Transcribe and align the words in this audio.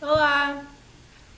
Olá! 0.00 0.64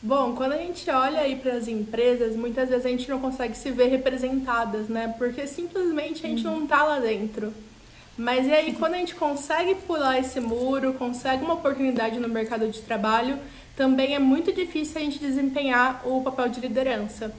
Bom, 0.02 0.34
quando 0.34 0.52
a 0.52 0.58
gente 0.58 0.88
olha 0.90 1.20
aí 1.20 1.34
para 1.34 1.54
as 1.54 1.66
empresas, 1.66 2.36
muitas 2.36 2.68
vezes 2.68 2.84
a 2.84 2.90
gente 2.90 3.08
não 3.08 3.18
consegue 3.18 3.56
se 3.56 3.70
ver 3.70 3.86
representadas, 3.86 4.86
né? 4.86 5.14
Porque 5.16 5.46
simplesmente 5.46 6.26
a 6.26 6.28
gente 6.28 6.44
não 6.44 6.66
tá 6.66 6.84
lá 6.84 6.98
dentro. 6.98 7.54
Mas 8.18 8.46
e 8.46 8.52
aí, 8.52 8.74
quando 8.78 8.94
a 8.94 8.98
gente 8.98 9.14
consegue 9.14 9.76
pular 9.76 10.18
esse 10.18 10.38
muro, 10.40 10.92
consegue 10.92 11.42
uma 11.42 11.54
oportunidade 11.54 12.20
no 12.20 12.28
mercado 12.28 12.68
de 12.68 12.82
trabalho, 12.82 13.38
também 13.74 14.14
é 14.14 14.18
muito 14.18 14.52
difícil 14.52 15.00
a 15.00 15.04
gente 15.04 15.18
desempenhar 15.18 16.06
o 16.06 16.22
papel 16.22 16.50
de 16.50 16.60
liderança. 16.60 17.34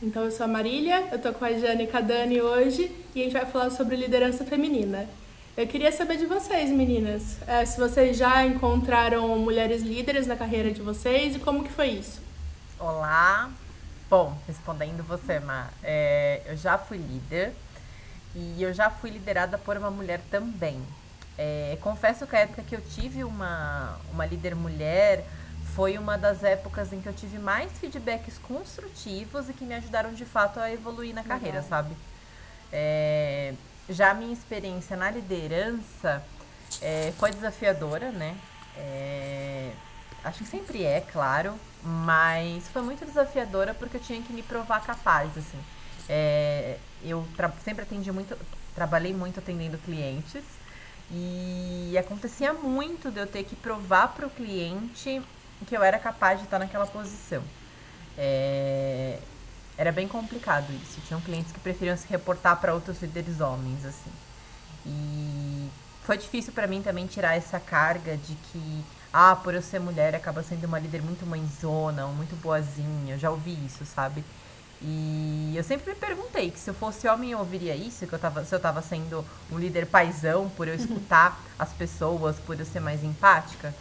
Então, 0.00 0.22
eu 0.22 0.30
sou 0.30 0.44
a 0.44 0.48
Marília, 0.48 1.08
eu 1.10 1.18
tô 1.20 1.32
com 1.32 1.44
a 1.44 1.52
Jane 1.52 1.84
e 1.84 1.86
com 1.88 1.96
a 1.96 2.00
Dani 2.00 2.40
hoje 2.40 2.88
e 3.16 3.20
a 3.20 3.24
gente 3.24 3.32
vai 3.32 3.46
falar 3.46 3.70
sobre 3.70 3.96
liderança 3.96 4.44
feminina. 4.44 5.08
Eu 5.54 5.66
queria 5.66 5.92
saber 5.92 6.16
de 6.16 6.24
vocês, 6.24 6.70
meninas, 6.70 7.36
é, 7.46 7.62
se 7.66 7.78
vocês 7.78 8.16
já 8.16 8.42
encontraram 8.42 9.36
mulheres 9.38 9.82
líderes 9.82 10.26
na 10.26 10.34
carreira 10.34 10.70
de 10.70 10.80
vocês 10.80 11.36
e 11.36 11.38
como 11.38 11.62
que 11.62 11.70
foi 11.70 11.88
isso? 11.88 12.22
Olá! 12.78 13.50
Bom, 14.08 14.34
respondendo 14.46 15.06
você, 15.06 15.40
Ma, 15.40 15.68
é, 15.82 16.40
eu 16.46 16.56
já 16.56 16.78
fui 16.78 16.96
líder 16.96 17.52
e 18.34 18.62
eu 18.62 18.72
já 18.72 18.88
fui 18.88 19.10
liderada 19.10 19.58
por 19.58 19.76
uma 19.76 19.90
mulher 19.90 20.22
também. 20.30 20.80
É, 21.36 21.76
confesso 21.82 22.26
que 22.26 22.34
a 22.34 22.40
época 22.40 22.62
que 22.62 22.74
eu 22.74 22.80
tive 22.80 23.22
uma, 23.22 24.00
uma 24.10 24.24
líder 24.24 24.54
mulher 24.54 25.26
foi 25.74 25.98
uma 25.98 26.16
das 26.16 26.42
épocas 26.42 26.94
em 26.94 27.02
que 27.02 27.08
eu 27.10 27.12
tive 27.12 27.38
mais 27.38 27.70
feedbacks 27.72 28.38
construtivos 28.38 29.50
e 29.50 29.52
que 29.52 29.66
me 29.66 29.74
ajudaram 29.74 30.14
de 30.14 30.24
fato 30.24 30.58
a 30.58 30.72
evoluir 30.72 31.14
na 31.14 31.22
carreira, 31.22 31.60
Legal. 31.60 31.68
sabe? 31.68 31.94
É, 32.72 33.52
já 33.92 34.10
a 34.10 34.14
minha 34.14 34.32
experiência 34.32 34.96
na 34.96 35.10
liderança 35.10 36.22
é, 36.80 37.12
foi 37.18 37.30
desafiadora, 37.30 38.10
né? 38.10 38.36
É, 38.76 39.72
acho 40.24 40.38
que 40.38 40.46
sempre 40.46 40.84
é, 40.84 41.00
claro, 41.00 41.54
mas 41.82 42.68
foi 42.68 42.82
muito 42.82 43.04
desafiadora 43.04 43.74
porque 43.74 43.96
eu 43.96 44.00
tinha 44.00 44.20
que 44.22 44.32
me 44.32 44.42
provar 44.42 44.80
capaz, 44.80 45.36
assim. 45.36 45.58
É, 46.08 46.78
eu 47.04 47.26
sempre 47.64 47.82
atendi 47.82 48.10
muito, 48.10 48.36
trabalhei 48.74 49.12
muito 49.12 49.38
atendendo 49.38 49.78
clientes 49.78 50.42
e 51.10 51.96
acontecia 51.98 52.52
muito 52.52 53.10
de 53.10 53.20
eu 53.20 53.26
ter 53.26 53.44
que 53.44 53.54
provar 53.54 54.08
para 54.08 54.26
o 54.26 54.30
cliente 54.30 55.22
que 55.66 55.76
eu 55.76 55.82
era 55.82 55.98
capaz 55.98 56.38
de 56.38 56.44
estar 56.44 56.58
naquela 56.58 56.86
posição. 56.86 57.42
É, 58.16 59.18
era 59.76 59.90
bem 59.92 60.06
complicado 60.06 60.66
isso. 60.82 61.00
Tinham 61.06 61.20
clientes 61.20 61.52
que 61.52 61.60
preferiam 61.60 61.96
se 61.96 62.06
reportar 62.08 62.60
para 62.60 62.74
outros 62.74 63.00
líderes 63.00 63.40
homens, 63.40 63.84
assim. 63.84 64.12
E 64.86 65.68
foi 66.04 66.18
difícil 66.18 66.52
para 66.52 66.66
mim 66.66 66.82
também 66.82 67.06
tirar 67.06 67.36
essa 67.36 67.60
carga 67.60 68.16
de 68.16 68.34
que, 68.34 68.84
ah, 69.12 69.36
por 69.36 69.54
eu 69.54 69.62
ser 69.62 69.78
mulher, 69.78 70.14
acaba 70.14 70.42
sendo 70.42 70.64
uma 70.64 70.78
líder 70.78 71.02
muito 71.02 71.24
mãezona, 71.24 72.06
ou 72.06 72.12
muito 72.12 72.34
boazinha. 72.40 73.14
Eu 73.14 73.18
já 73.18 73.30
ouvi 73.30 73.56
isso, 73.64 73.84
sabe? 73.84 74.24
E 74.84 75.52
eu 75.54 75.62
sempre 75.62 75.92
me 75.92 75.96
perguntei 75.96 76.50
que 76.50 76.58
se 76.58 76.68
eu 76.68 76.74
fosse 76.74 77.06
homem 77.06 77.30
eu 77.30 77.38
ouviria 77.38 77.74
isso, 77.76 78.04
que 78.04 78.12
eu 78.12 78.18
tava, 78.18 78.44
se 78.44 78.52
eu 78.52 78.58
tava 78.58 78.82
sendo 78.82 79.24
um 79.50 79.56
líder 79.56 79.86
paisão 79.86 80.50
por 80.50 80.66
eu 80.66 80.74
escutar 80.74 81.40
as 81.56 81.72
pessoas, 81.72 82.36
por 82.40 82.58
eu 82.58 82.66
ser 82.66 82.80
mais 82.80 83.04
empática. 83.04 83.72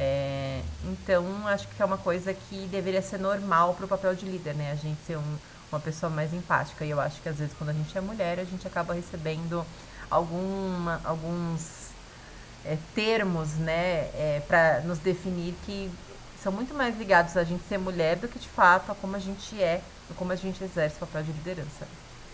É, 0.00 0.62
então, 0.84 1.24
acho 1.48 1.66
que 1.66 1.82
é 1.82 1.84
uma 1.84 1.98
coisa 1.98 2.32
que 2.32 2.68
deveria 2.68 3.02
ser 3.02 3.18
normal 3.18 3.74
para 3.74 3.84
o 3.84 3.88
papel 3.88 4.14
de 4.14 4.24
líder, 4.24 4.54
né? 4.54 4.70
A 4.70 4.76
gente 4.76 4.98
ser 5.04 5.18
um, 5.18 5.36
uma 5.72 5.80
pessoa 5.80 6.08
mais 6.08 6.32
empática. 6.32 6.84
E 6.84 6.90
eu 6.90 7.00
acho 7.00 7.20
que 7.20 7.28
às 7.28 7.36
vezes 7.36 7.52
quando 7.58 7.70
a 7.70 7.72
gente 7.72 7.98
é 7.98 8.00
mulher, 8.00 8.38
a 8.38 8.44
gente 8.44 8.64
acaba 8.64 8.94
recebendo 8.94 9.66
alguma, 10.08 11.00
alguns 11.04 11.88
é, 12.64 12.78
termos, 12.94 13.54
né, 13.54 14.08
é, 14.14 14.42
para 14.46 14.82
nos 14.82 14.98
definir 14.98 15.54
que 15.66 15.90
são 16.40 16.52
muito 16.52 16.72
mais 16.72 16.96
ligados 16.96 17.36
a 17.36 17.42
gente 17.42 17.64
ser 17.68 17.78
mulher 17.78 18.16
do 18.16 18.28
que 18.28 18.38
de 18.38 18.48
fato 18.48 18.92
a 18.92 18.94
como 18.94 19.16
a 19.16 19.18
gente 19.18 19.60
é, 19.60 19.80
a 20.08 20.14
como 20.14 20.30
a 20.32 20.36
gente 20.36 20.62
exerce 20.62 20.96
o 20.96 21.00
papel 21.00 21.24
de 21.24 21.32
liderança. 21.32 21.88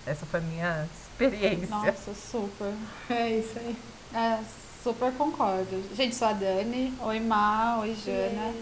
Essa 0.06 0.26
foi 0.26 0.40
a 0.40 0.42
minha 0.42 0.88
experiência. 1.02 1.68
Nossa, 1.68 2.14
super. 2.14 2.74
É 3.08 3.30
isso 3.30 3.58
aí. 3.58 3.76
É, 4.12 4.38
Super 4.84 5.12
concordo. 5.14 5.82
Gente, 5.96 6.14
sou 6.14 6.28
a 6.28 6.34
Dani. 6.34 6.92
Oi, 7.00 7.18
Má. 7.18 7.78
Oi, 7.80 7.96
Jana. 8.04 8.52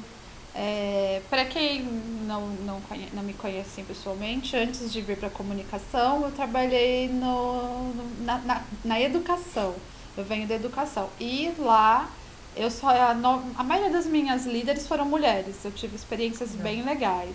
É, 0.55 1.21
para 1.29 1.45
quem 1.47 1.83
não, 1.83 2.47
não, 2.65 2.81
conhece, 2.83 3.11
não 3.13 3.25
me 3.25 3.35
conhece 3.35 3.71
assim, 3.73 3.85
pessoalmente, 3.85 4.55
antes 4.57 4.93
de 4.93 5.01
vir 5.01 5.17
para 5.17 5.29
comunicação, 5.29 6.23
eu 6.23 6.31
trabalhei 6.31 7.09
no, 7.09 7.93
no 7.93 8.25
na, 8.25 8.39
na, 8.39 8.63
na, 8.85 9.01
educação. 9.01 9.75
Eu 10.17 10.25
venho 10.25 10.47
da 10.47 10.55
educação. 10.55 11.11
E 11.19 11.53
lá, 11.59 12.09
eu 12.55 12.71
só 12.71 12.91
a, 12.91 13.17
a 13.57 13.65
maioria 13.65 13.91
das 13.91 14.07
minhas 14.07 14.47
líderes 14.47 14.87
foram 14.87 15.05
mulheres. 15.05 15.65
Eu 15.65 15.73
tive 15.73 15.97
experiências 15.97 16.51
bem 16.51 16.85
legais. 16.85 17.35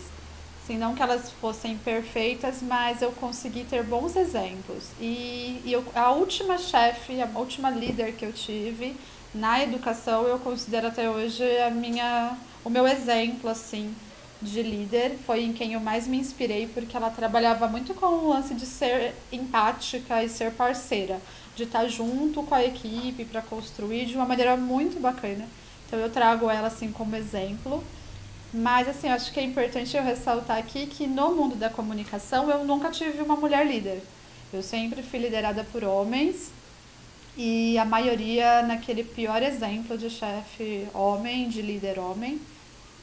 Assim, 0.67 0.77
não 0.77 0.93
que 0.93 1.01
elas 1.01 1.31
fossem 1.39 1.77
perfeitas, 1.77 2.61
mas 2.61 3.01
eu 3.01 3.13
consegui 3.13 3.63
ter 3.63 3.83
bons 3.83 4.17
exemplos. 4.17 4.89
E, 4.99 5.61
e 5.63 5.71
eu, 5.71 5.81
a 5.95 6.11
última 6.11 6.57
chefe, 6.57 7.21
a 7.21 7.39
última 7.39 7.69
líder 7.69 8.11
que 8.17 8.25
eu 8.25 8.33
tive 8.33 8.93
na 9.33 9.63
educação, 9.63 10.27
eu 10.27 10.37
considero 10.39 10.87
até 10.87 11.09
hoje 11.09 11.41
a 11.61 11.71
minha, 11.71 12.37
o 12.65 12.69
meu 12.69 12.85
exemplo, 12.85 13.49
assim, 13.49 13.95
de 14.41 14.61
líder. 14.61 15.17
Foi 15.25 15.41
em 15.41 15.53
quem 15.53 15.71
eu 15.71 15.79
mais 15.79 16.05
me 16.05 16.17
inspirei, 16.17 16.67
porque 16.67 16.97
ela 16.97 17.11
trabalhava 17.11 17.69
muito 17.69 17.93
com 17.93 18.05
o 18.07 18.27
lance 18.27 18.53
de 18.53 18.65
ser 18.65 19.15
empática 19.31 20.21
e 20.21 20.27
ser 20.27 20.51
parceira. 20.51 21.21
De 21.55 21.63
estar 21.63 21.87
junto 21.87 22.43
com 22.43 22.53
a 22.53 22.65
equipe 22.65 23.23
para 23.23 23.41
construir 23.41 24.05
de 24.05 24.15
uma 24.17 24.25
maneira 24.25 24.57
muito 24.57 24.99
bacana. 24.99 25.47
Então 25.87 25.97
eu 25.97 26.09
trago 26.09 26.49
ela, 26.49 26.67
assim, 26.67 26.91
como 26.91 27.15
exemplo. 27.15 27.81
Mas, 28.53 28.87
assim, 28.87 29.09
acho 29.09 29.31
que 29.31 29.39
é 29.39 29.43
importante 29.43 29.95
eu 29.95 30.03
ressaltar 30.03 30.57
aqui 30.57 30.87
que 30.87 31.05
no 31.05 31.35
mundo 31.35 31.55
da 31.55 31.69
comunicação 31.69 32.49
eu 32.49 32.63
nunca 32.63 32.89
tive 32.89 33.21
uma 33.21 33.35
mulher 33.35 33.65
líder. 33.65 34.01
Eu 34.53 34.63
sempre 34.63 35.03
fui 35.03 35.19
liderada 35.19 35.63
por 35.65 35.83
homens 35.83 36.51
e 37.35 37.77
a 37.77 37.85
maioria 37.85 38.63
naquele 38.63 39.03
pior 39.03 39.43
exemplo 39.43 39.97
de 39.97 40.09
chefe 40.09 40.87
homem, 40.93 41.49
de 41.49 41.61
líder 41.61 41.99
homem. 41.99 42.39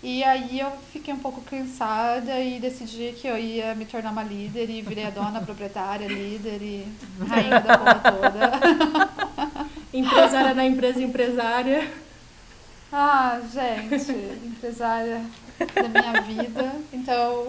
E 0.03 0.23
aí 0.23 0.61
eu 0.61 0.71
fiquei 0.93 1.15
um 1.15 1.19
pouco 1.19 1.41
cansada 1.43 2.39
e 2.41 2.59
decidi 2.59 3.15
que 3.19 3.27
eu 3.27 3.39
ia 3.39 3.75
me 3.75 3.87
tornar 3.87 4.11
uma 4.11 4.23
líder 4.23 4.69
e 4.69 4.83
virei 4.83 5.07
a 5.07 5.11
dona 5.11 5.41
proprietária, 5.41 6.07
líder 6.07 6.61
e 6.61 6.87
rainha 7.27 7.61
da 7.61 7.79
porra 7.79 8.01
toda. 8.01 9.69
Empresária 9.95 10.53
na 10.53 10.67
empresa 10.67 11.01
empresária. 11.01 11.91
Ah, 12.97 13.41
gente, 13.53 14.13
empresária 14.47 15.21
da 15.59 15.89
minha 15.89 16.21
vida. 16.23 16.77
Então, 16.93 17.45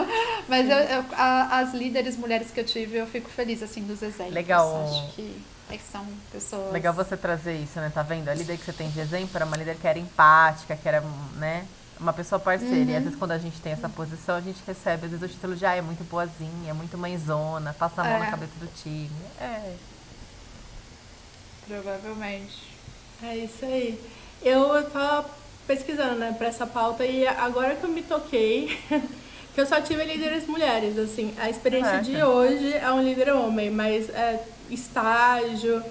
mas 0.48 0.70
eu, 0.70 0.76
eu, 0.78 1.04
a, 1.12 1.58
as 1.58 1.74
líderes 1.74 2.16
mulheres 2.16 2.50
que 2.50 2.58
eu 2.58 2.64
tive, 2.64 2.96
eu 2.96 3.06
fico 3.06 3.28
feliz 3.28 3.62
assim 3.62 3.82
dos 3.82 4.00
exemplos. 4.00 4.32
Legal. 4.32 4.88
Acho 4.88 5.12
que, 5.14 5.42
é 5.70 5.76
que 5.76 5.82
são 5.82 6.02
pessoas. 6.32 6.72
Legal 6.72 6.94
você 6.94 7.14
trazer 7.14 7.56
isso, 7.56 7.78
né? 7.78 7.92
Tá 7.92 8.02
vendo? 8.02 8.30
A 8.30 8.34
líder 8.34 8.56
que 8.56 8.64
você 8.64 8.72
tem 8.72 8.88
de 8.88 8.98
exemplo 8.98 9.32
era 9.34 9.44
uma 9.44 9.58
líder 9.58 9.76
que 9.76 9.86
era 9.86 9.98
empática, 9.98 10.74
que 10.74 10.88
era, 10.88 11.02
né? 11.34 11.66
Uma 12.00 12.14
pessoa 12.14 12.38
parceira. 12.38 12.76
Uhum. 12.76 12.88
E 12.88 12.96
às 12.96 13.02
vezes 13.04 13.18
quando 13.18 13.32
a 13.32 13.38
gente 13.38 13.60
tem 13.60 13.72
essa 13.72 13.90
posição, 13.90 14.34
a 14.34 14.40
gente 14.40 14.62
recebe, 14.66 15.04
às 15.04 15.10
vezes, 15.10 15.22
o 15.22 15.28
título 15.28 15.54
de 15.54 15.66
ah, 15.66 15.74
é 15.74 15.82
muito 15.82 16.04
boazinha, 16.04 16.70
é 16.70 16.72
muito 16.72 16.96
mãezona, 16.96 17.74
passa 17.74 18.00
a 18.00 18.04
mão 18.04 18.14
é. 18.14 18.18
na 18.20 18.30
cabeça 18.30 18.52
do 18.58 18.66
time. 18.82 19.10
É. 19.38 19.76
Provavelmente. 21.68 22.74
É 23.22 23.36
isso 23.36 23.62
aí. 23.62 24.15
Eu 24.42 24.88
tava 24.90 25.28
pesquisando, 25.66 26.16
né, 26.16 26.34
pra 26.36 26.46
essa 26.48 26.66
pauta 26.66 27.04
e 27.04 27.26
agora 27.26 27.74
que 27.74 27.84
eu 27.84 27.90
me 27.90 28.02
toquei, 28.02 28.78
que 29.54 29.60
eu 29.60 29.66
só 29.66 29.80
tive 29.80 30.04
líderes 30.04 30.46
mulheres, 30.46 30.96
assim, 30.98 31.34
a 31.38 31.50
experiência 31.50 32.00
de 32.00 32.22
hoje 32.22 32.72
é 32.74 32.90
um 32.92 33.02
líder 33.02 33.32
homem, 33.32 33.70
mas 33.70 34.08
é, 34.10 34.40
estágio, 34.70 35.82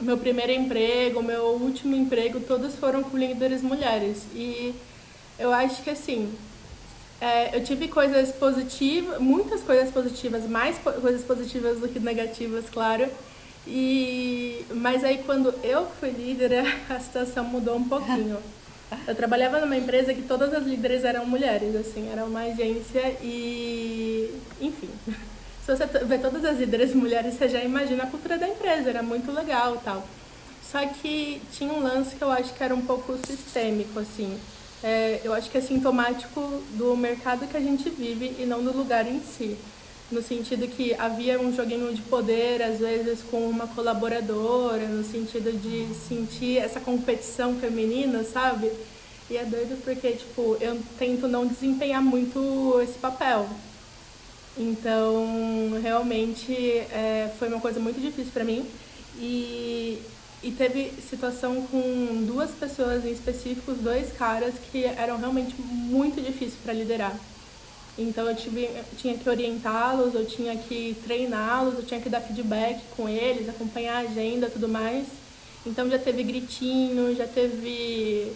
meu 0.00 0.18
primeiro 0.18 0.52
emprego, 0.52 1.22
meu 1.22 1.44
último 1.60 1.94
emprego, 1.94 2.40
todos 2.40 2.74
foram 2.74 3.02
com 3.02 3.16
líderes 3.16 3.62
mulheres. 3.62 4.24
E 4.34 4.74
eu 5.38 5.52
acho 5.52 5.82
que 5.82 5.90
assim, 5.90 6.32
é, 7.20 7.56
eu 7.56 7.64
tive 7.64 7.88
coisas 7.88 8.30
positivas, 8.32 9.18
muitas 9.18 9.62
coisas 9.62 9.90
positivas, 9.90 10.48
mais 10.48 10.76
po 10.78 10.92
coisas 10.92 11.22
positivas 11.22 11.78
do 11.78 11.88
que 11.88 11.98
negativas, 11.98 12.64
claro. 12.70 13.08
E, 13.66 14.25
mas 14.86 15.02
aí 15.02 15.18
quando 15.26 15.52
eu 15.64 15.84
fui 15.98 16.10
líder, 16.10 16.64
a 16.88 17.00
situação 17.00 17.42
mudou 17.42 17.74
um 17.74 17.88
pouquinho. 17.88 18.38
Eu 19.04 19.16
trabalhava 19.16 19.58
numa 19.58 19.76
empresa 19.76 20.14
que 20.14 20.22
todas 20.22 20.54
as 20.54 20.62
líderes 20.62 21.02
eram 21.04 21.26
mulheres, 21.26 21.74
assim, 21.74 22.08
era 22.08 22.24
uma 22.24 22.42
agência 22.42 23.02
e, 23.20 24.32
enfim, 24.60 24.88
se 25.66 25.76
você 25.76 25.86
vê 26.04 26.18
todas 26.18 26.44
as 26.44 26.60
líderes 26.60 26.94
mulheres, 26.94 27.34
você 27.34 27.48
já 27.48 27.64
imagina 27.64 28.04
a 28.04 28.06
cultura 28.06 28.38
da 28.38 28.46
empresa, 28.46 28.90
era 28.90 29.02
muito 29.02 29.32
legal 29.32 29.82
tal. 29.84 30.06
Só 30.62 30.86
que 30.86 31.42
tinha 31.50 31.72
um 31.72 31.82
lance 31.82 32.14
que 32.14 32.22
eu 32.22 32.30
acho 32.30 32.54
que 32.54 32.62
era 32.62 32.72
um 32.72 32.82
pouco 32.82 33.18
sistêmico, 33.26 33.98
assim. 33.98 34.38
É, 34.84 35.20
eu 35.24 35.32
acho 35.32 35.50
que 35.50 35.58
é 35.58 35.60
sintomático 35.60 36.62
do 36.74 36.96
mercado 36.96 37.48
que 37.48 37.56
a 37.56 37.60
gente 37.60 37.90
vive 37.90 38.36
e 38.38 38.46
não 38.46 38.62
do 38.62 38.70
lugar 38.70 39.04
em 39.04 39.20
si 39.20 39.58
no 40.10 40.22
sentido 40.22 40.68
que 40.68 40.94
havia 40.94 41.40
um 41.40 41.54
joguinho 41.54 41.92
de 41.92 42.02
poder, 42.02 42.62
às 42.62 42.78
vezes 42.78 43.20
com 43.30 43.48
uma 43.48 43.66
colaboradora, 43.66 44.86
no 44.86 45.04
sentido 45.04 45.52
de 45.52 45.92
sentir 46.08 46.58
essa 46.58 46.78
competição 46.78 47.56
feminina, 47.56 48.22
sabe? 48.22 48.70
E 49.28 49.36
é 49.36 49.44
doido 49.44 49.82
porque, 49.82 50.12
tipo, 50.12 50.56
eu 50.60 50.80
tento 50.98 51.26
não 51.26 51.46
desempenhar 51.46 52.00
muito 52.00 52.80
esse 52.80 52.96
papel. 52.98 53.48
Então, 54.56 55.26
realmente, 55.82 56.54
é, 56.54 57.30
foi 57.38 57.48
uma 57.48 57.60
coisa 57.60 57.80
muito 57.80 58.00
difícil 58.00 58.30
para 58.32 58.44
mim. 58.44 58.64
E, 59.18 60.00
e 60.42 60.52
teve 60.52 60.92
situação 61.10 61.62
com 61.62 62.24
duas 62.24 62.50
pessoas 62.52 63.04
em 63.04 63.10
específicos, 63.10 63.78
dois 63.78 64.12
caras 64.12 64.54
que 64.70 64.84
eram 64.84 65.18
realmente 65.18 65.54
muito 65.60 66.20
difíceis 66.20 66.54
para 66.62 66.72
liderar. 66.72 67.18
Então 67.98 68.28
eu, 68.28 68.36
tive, 68.36 68.64
eu 68.64 68.84
tinha 68.98 69.16
que 69.16 69.28
orientá-los, 69.28 70.14
eu 70.14 70.26
tinha 70.26 70.54
que 70.56 70.96
treiná-los, 71.04 71.74
eu 71.76 71.82
tinha 71.84 72.00
que 72.00 72.10
dar 72.10 72.20
feedback 72.20 72.80
com 72.96 73.08
eles, 73.08 73.48
acompanhar 73.48 73.96
a 73.96 74.08
agenda 74.08 74.50
tudo 74.50 74.68
mais. 74.68 75.06
Então 75.64 75.90
já 75.90 75.98
teve 75.98 76.22
gritinho, 76.22 77.16
já 77.16 77.26
teve 77.26 78.32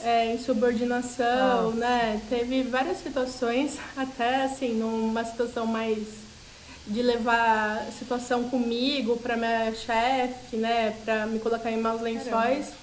é, 0.00 0.32
insubordinação, 0.32 1.64
Nossa. 1.64 1.76
né? 1.76 2.22
Teve 2.30 2.62
várias 2.62 2.98
situações, 2.98 3.78
até 3.96 4.44
assim, 4.44 4.74
numa 4.74 5.24
situação 5.24 5.66
mais 5.66 5.98
de 6.86 7.02
levar 7.02 7.84
a 7.86 7.92
situação 7.92 8.44
comigo 8.44 9.16
para 9.18 9.36
minha 9.36 9.74
chefe, 9.74 10.56
né? 10.56 10.96
Para 11.04 11.26
me 11.26 11.38
colocar 11.38 11.70
em 11.70 11.76
maus 11.76 12.00
lençóis. 12.00 12.30
Caramba. 12.30 12.80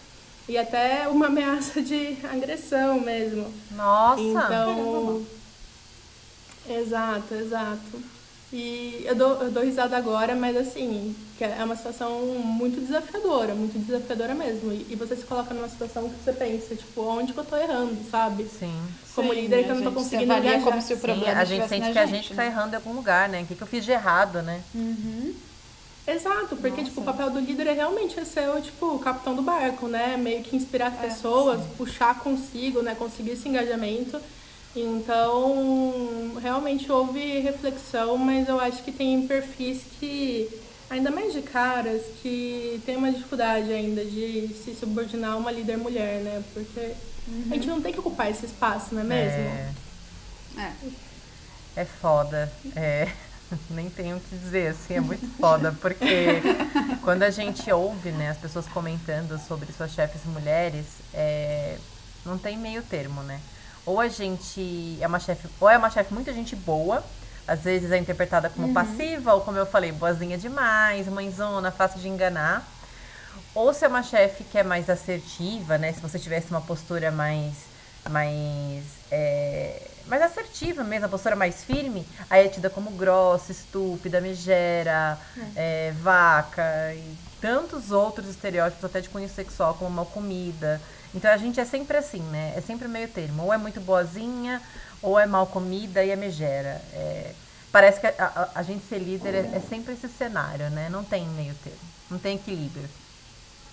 E 0.47 0.57
até 0.57 1.07
uma 1.07 1.27
ameaça 1.27 1.81
de 1.81 2.17
agressão 2.31 2.99
mesmo. 2.99 3.51
Nossa! 3.71 4.21
Então. 4.21 5.25
Exato, 6.69 7.33
exato. 7.33 8.17
E 8.51 9.03
eu 9.05 9.13
dou, 9.13 9.41
eu 9.43 9.51
dou 9.51 9.63
risada 9.63 9.97
agora, 9.97 10.33
mas 10.33 10.55
assim, 10.55 11.13
é 11.39 11.63
uma 11.63 11.75
situação 11.75 12.21
muito 12.43 12.79
desafiadora, 12.79 13.53
muito 13.53 13.77
desafiadora 13.77 14.33
mesmo. 14.33 14.71
E, 14.71 14.87
e, 14.89 14.95
você 14.95 15.17
se 15.17 15.25
coloca 15.25 15.53
numa 15.53 15.67
situação 15.67 16.07
que 16.07 16.23
você 16.23 16.31
pensa, 16.31 16.73
tipo, 16.75 17.01
onde 17.01 17.33
que 17.33 17.39
eu 17.39 17.43
tô 17.43 17.57
errando, 17.57 17.97
sabe? 18.09 18.45
Sim. 18.45 18.81
Como 19.13 19.33
Sim, 19.33 19.41
líder 19.41 19.65
que 19.65 19.71
eu 19.71 19.75
não 19.75 19.83
tô 19.83 19.91
conseguindo 19.91 20.31
engajar. 20.31 20.61
como 20.61 20.81
se 20.81 20.93
o 20.93 20.97
problema 20.97 21.33
Sim, 21.33 21.39
a 21.39 21.43
gente 21.43 21.67
sente 21.67 21.91
que 21.91 21.99
a 21.99 22.05
gente 22.05 22.29
tá 22.29 22.43
né? 22.43 22.47
errando 22.47 22.73
em 22.73 22.75
algum 22.75 22.93
lugar, 22.93 23.27
né? 23.27 23.41
O 23.41 23.45
que, 23.45 23.55
que 23.55 23.61
eu 23.61 23.67
fiz 23.67 23.83
de 23.83 23.91
errado, 23.91 24.41
né? 24.41 24.61
Uhum. 24.73 25.33
Exato, 26.07 26.55
porque 26.55 26.69
Nossa. 26.69 26.83
tipo, 26.85 27.01
o 27.01 27.03
papel 27.03 27.29
do 27.29 27.39
líder 27.39 27.67
é 27.67 27.73
realmente 27.73 28.23
ser 28.23 28.47
o 28.49 28.61
tipo, 28.61 28.95
o 28.95 28.99
capitão 28.99 29.35
do 29.35 29.41
barco, 29.41 29.89
né? 29.89 30.15
Meio 30.15 30.41
que 30.41 30.55
inspirar 30.55 30.93
é, 31.03 31.07
pessoas, 31.07 31.59
sim. 31.59 31.69
puxar 31.77 32.19
consigo, 32.19 32.81
né? 32.81 32.95
Conseguir 32.95 33.31
esse 33.31 33.49
engajamento. 33.49 34.17
Então, 34.73 36.26
realmente 36.57 36.91
houve 36.91 37.39
reflexão, 37.39 38.17
mas 38.17 38.49
eu 38.49 38.59
acho 38.59 38.83
que 38.83 38.91
tem 38.91 39.27
perfis 39.27 39.81
que, 39.99 40.49
ainda 40.89 41.11
mais 41.11 41.31
de 41.31 41.41
caras, 41.41 42.01
que 42.21 42.81
tem 42.85 42.97
uma 42.97 43.11
dificuldade 43.11 43.71
ainda 43.71 44.03
de 44.03 44.49
se 44.63 44.75
subordinar 44.75 45.33
a 45.33 45.37
uma 45.37 45.51
líder 45.51 45.77
mulher, 45.77 46.21
né? 46.21 46.43
Porque 46.53 46.93
uhum. 47.27 47.47
a 47.51 47.53
gente 47.53 47.67
não 47.67 47.81
tem 47.81 47.93
que 47.93 47.99
ocupar 47.99 48.31
esse 48.31 48.45
espaço, 48.45 48.95
não 48.95 49.01
é 49.01 49.05
mesmo? 49.05 49.39
É. 49.39 49.73
É, 50.57 51.81
é 51.81 51.85
foda. 51.85 52.51
É. 52.75 53.07
Nem 53.69 53.89
tenho 53.89 54.17
o 54.17 54.19
que 54.19 54.35
dizer, 54.35 54.71
assim, 54.71 54.95
é 54.95 54.99
muito 54.99 55.25
foda, 55.37 55.73
porque 55.79 56.41
quando 57.01 57.23
a 57.23 57.29
gente 57.29 57.71
ouve, 57.71 58.11
né, 58.11 58.31
as 58.31 58.37
pessoas 58.37 58.67
comentando 58.67 59.39
sobre 59.47 59.71
suas 59.71 59.91
chefes 59.91 60.25
mulheres, 60.25 60.85
é, 61.13 61.77
não 62.25 62.37
tem 62.37 62.57
meio 62.57 62.81
termo, 62.81 63.23
né? 63.23 63.39
Ou 63.87 64.01
a 64.01 64.09
gente 64.09 64.97
é 64.99 65.07
uma 65.07 65.17
chefe, 65.17 65.47
ou 65.61 65.69
é 65.69 65.77
uma 65.77 65.89
chefe 65.89 66.13
muita 66.13 66.33
gente 66.33 66.57
boa, 66.57 67.01
às 67.47 67.61
vezes 67.61 67.89
é 67.89 67.97
interpretada 67.97 68.49
como 68.49 68.67
uhum. 68.67 68.73
passiva, 68.73 69.33
ou 69.33 69.41
como 69.41 69.57
eu 69.57 69.65
falei, 69.65 69.93
boazinha 69.93 70.37
demais, 70.37 71.07
mãezona, 71.07 71.71
fácil 71.71 72.01
de 72.01 72.09
enganar. 72.09 72.67
Ou 73.55 73.73
se 73.73 73.85
é 73.85 73.87
uma 73.87 74.03
chefe 74.03 74.43
que 74.43 74.57
é 74.57 74.63
mais 74.63 74.89
assertiva, 74.89 75.77
né? 75.77 75.93
Se 75.93 76.01
você 76.01 76.19
tivesse 76.19 76.51
uma 76.51 76.59
postura 76.59 77.11
mais, 77.11 77.53
mais, 78.09 78.83
é, 79.09 79.81
mais 80.05 80.21
assertiva 80.21 80.83
mesmo, 80.83 81.05
a 81.05 81.09
postura 81.09 81.37
mais 81.37 81.63
firme, 81.63 82.05
aí 82.29 82.45
é 82.45 82.49
tida 82.49 82.69
como 82.69 82.91
grossa, 82.91 83.53
estúpida, 83.53 84.19
megera, 84.19 85.17
é. 85.55 85.87
É, 85.87 85.93
vaca 85.93 86.93
e 86.93 87.17
tantos 87.39 87.91
outros 87.91 88.27
estereótipos 88.27 88.83
até 88.83 88.99
de 88.99 89.07
cunho 89.07 89.29
sexual, 89.29 89.75
como 89.75 89.89
mal 89.89 90.05
comida. 90.07 90.81
Então 91.17 91.31
a 91.31 91.37
gente 91.37 91.59
é 91.59 91.65
sempre 91.65 91.97
assim, 91.97 92.21
né? 92.21 92.53
É 92.55 92.61
sempre 92.61 92.87
meio 92.87 93.07
termo. 93.07 93.43
Ou 93.43 93.53
é 93.53 93.57
muito 93.57 93.81
boazinha, 93.81 94.61
ou 95.01 95.19
é 95.19 95.25
mal 95.25 95.47
comida 95.47 96.03
e 96.03 96.11
é 96.11 96.15
megera. 96.15 96.79
É, 96.93 97.33
parece 97.71 97.99
que 97.99 98.05
a, 98.05 98.13
a, 98.19 98.49
a, 98.59 98.63
gente 98.63 98.85
ser 98.87 98.99
líder 98.99 99.33
é, 99.33 99.39
é, 99.55 99.61
sempre 99.67 99.93
esse 99.93 100.07
cenário, 100.07 100.69
né? 100.69 100.89
Não 100.89 101.03
tem 101.03 101.27
meio 101.29 101.55
termo, 101.55 101.79
não 102.11 102.19
tem 102.19 102.35
equilíbrio. 102.35 102.87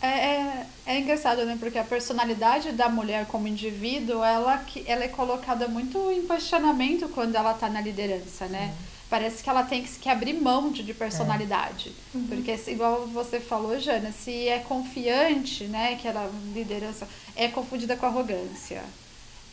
É, 0.04 0.06
é, 0.06 0.66
é, 0.86 1.00
engraçado, 1.00 1.44
né? 1.44 1.56
Porque 1.58 1.78
a 1.78 1.84
personalidade 1.84 2.72
da 2.72 2.88
mulher 2.88 3.26
como 3.26 3.48
indivíduo, 3.48 4.22
ela, 4.22 4.64
ela 4.86 5.04
é 5.04 5.08
colocada 5.08 5.66
muito 5.68 6.10
em 6.10 6.26
questionamento 6.26 7.08
quando 7.08 7.34
ela 7.34 7.52
está 7.52 7.68
na 7.68 7.80
liderança, 7.80 8.46
né? 8.46 8.72
Sim 8.76 8.94
parece 9.14 9.44
que 9.44 9.48
ela 9.48 9.62
tem 9.62 9.84
que, 9.84 9.98
que 9.98 10.08
abrir 10.08 10.32
mão 10.32 10.72
de, 10.72 10.82
de 10.82 10.92
personalidade. 10.92 11.92
É. 12.12 12.18
Uhum. 12.18 12.26
Porque, 12.26 12.58
igual 12.66 13.06
você 13.06 13.38
falou, 13.38 13.78
Jana, 13.78 14.10
se 14.10 14.48
é 14.48 14.58
confiante, 14.58 15.64
né, 15.64 15.94
que 15.94 16.08
ela 16.08 16.28
liderança, 16.52 17.06
é 17.36 17.46
confundida 17.46 17.96
com 17.96 18.06
arrogância. 18.06 18.82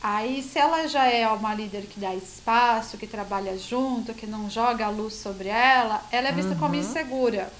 Aí, 0.01 0.42
se 0.42 0.57
ela 0.57 0.88
já 0.88 1.06
é 1.07 1.27
uma 1.27 1.54
líder 1.54 1.83
que 1.83 2.00
dá 2.00 2.15
espaço, 2.15 2.97
que 2.97 3.06
trabalha 3.06 3.56
junto, 3.56 4.15
que 4.15 4.25
não 4.25 4.50
joga 4.50 4.88
a 4.88 4.89
luz 4.89 5.13
sobre 5.13 5.50
ela, 5.50 6.04
ela 6.12 6.30
é 6.30 6.31
vista 6.31 6.54
uhum. 6.54 6.59
como 6.59 6.75
insegura. 6.75 7.54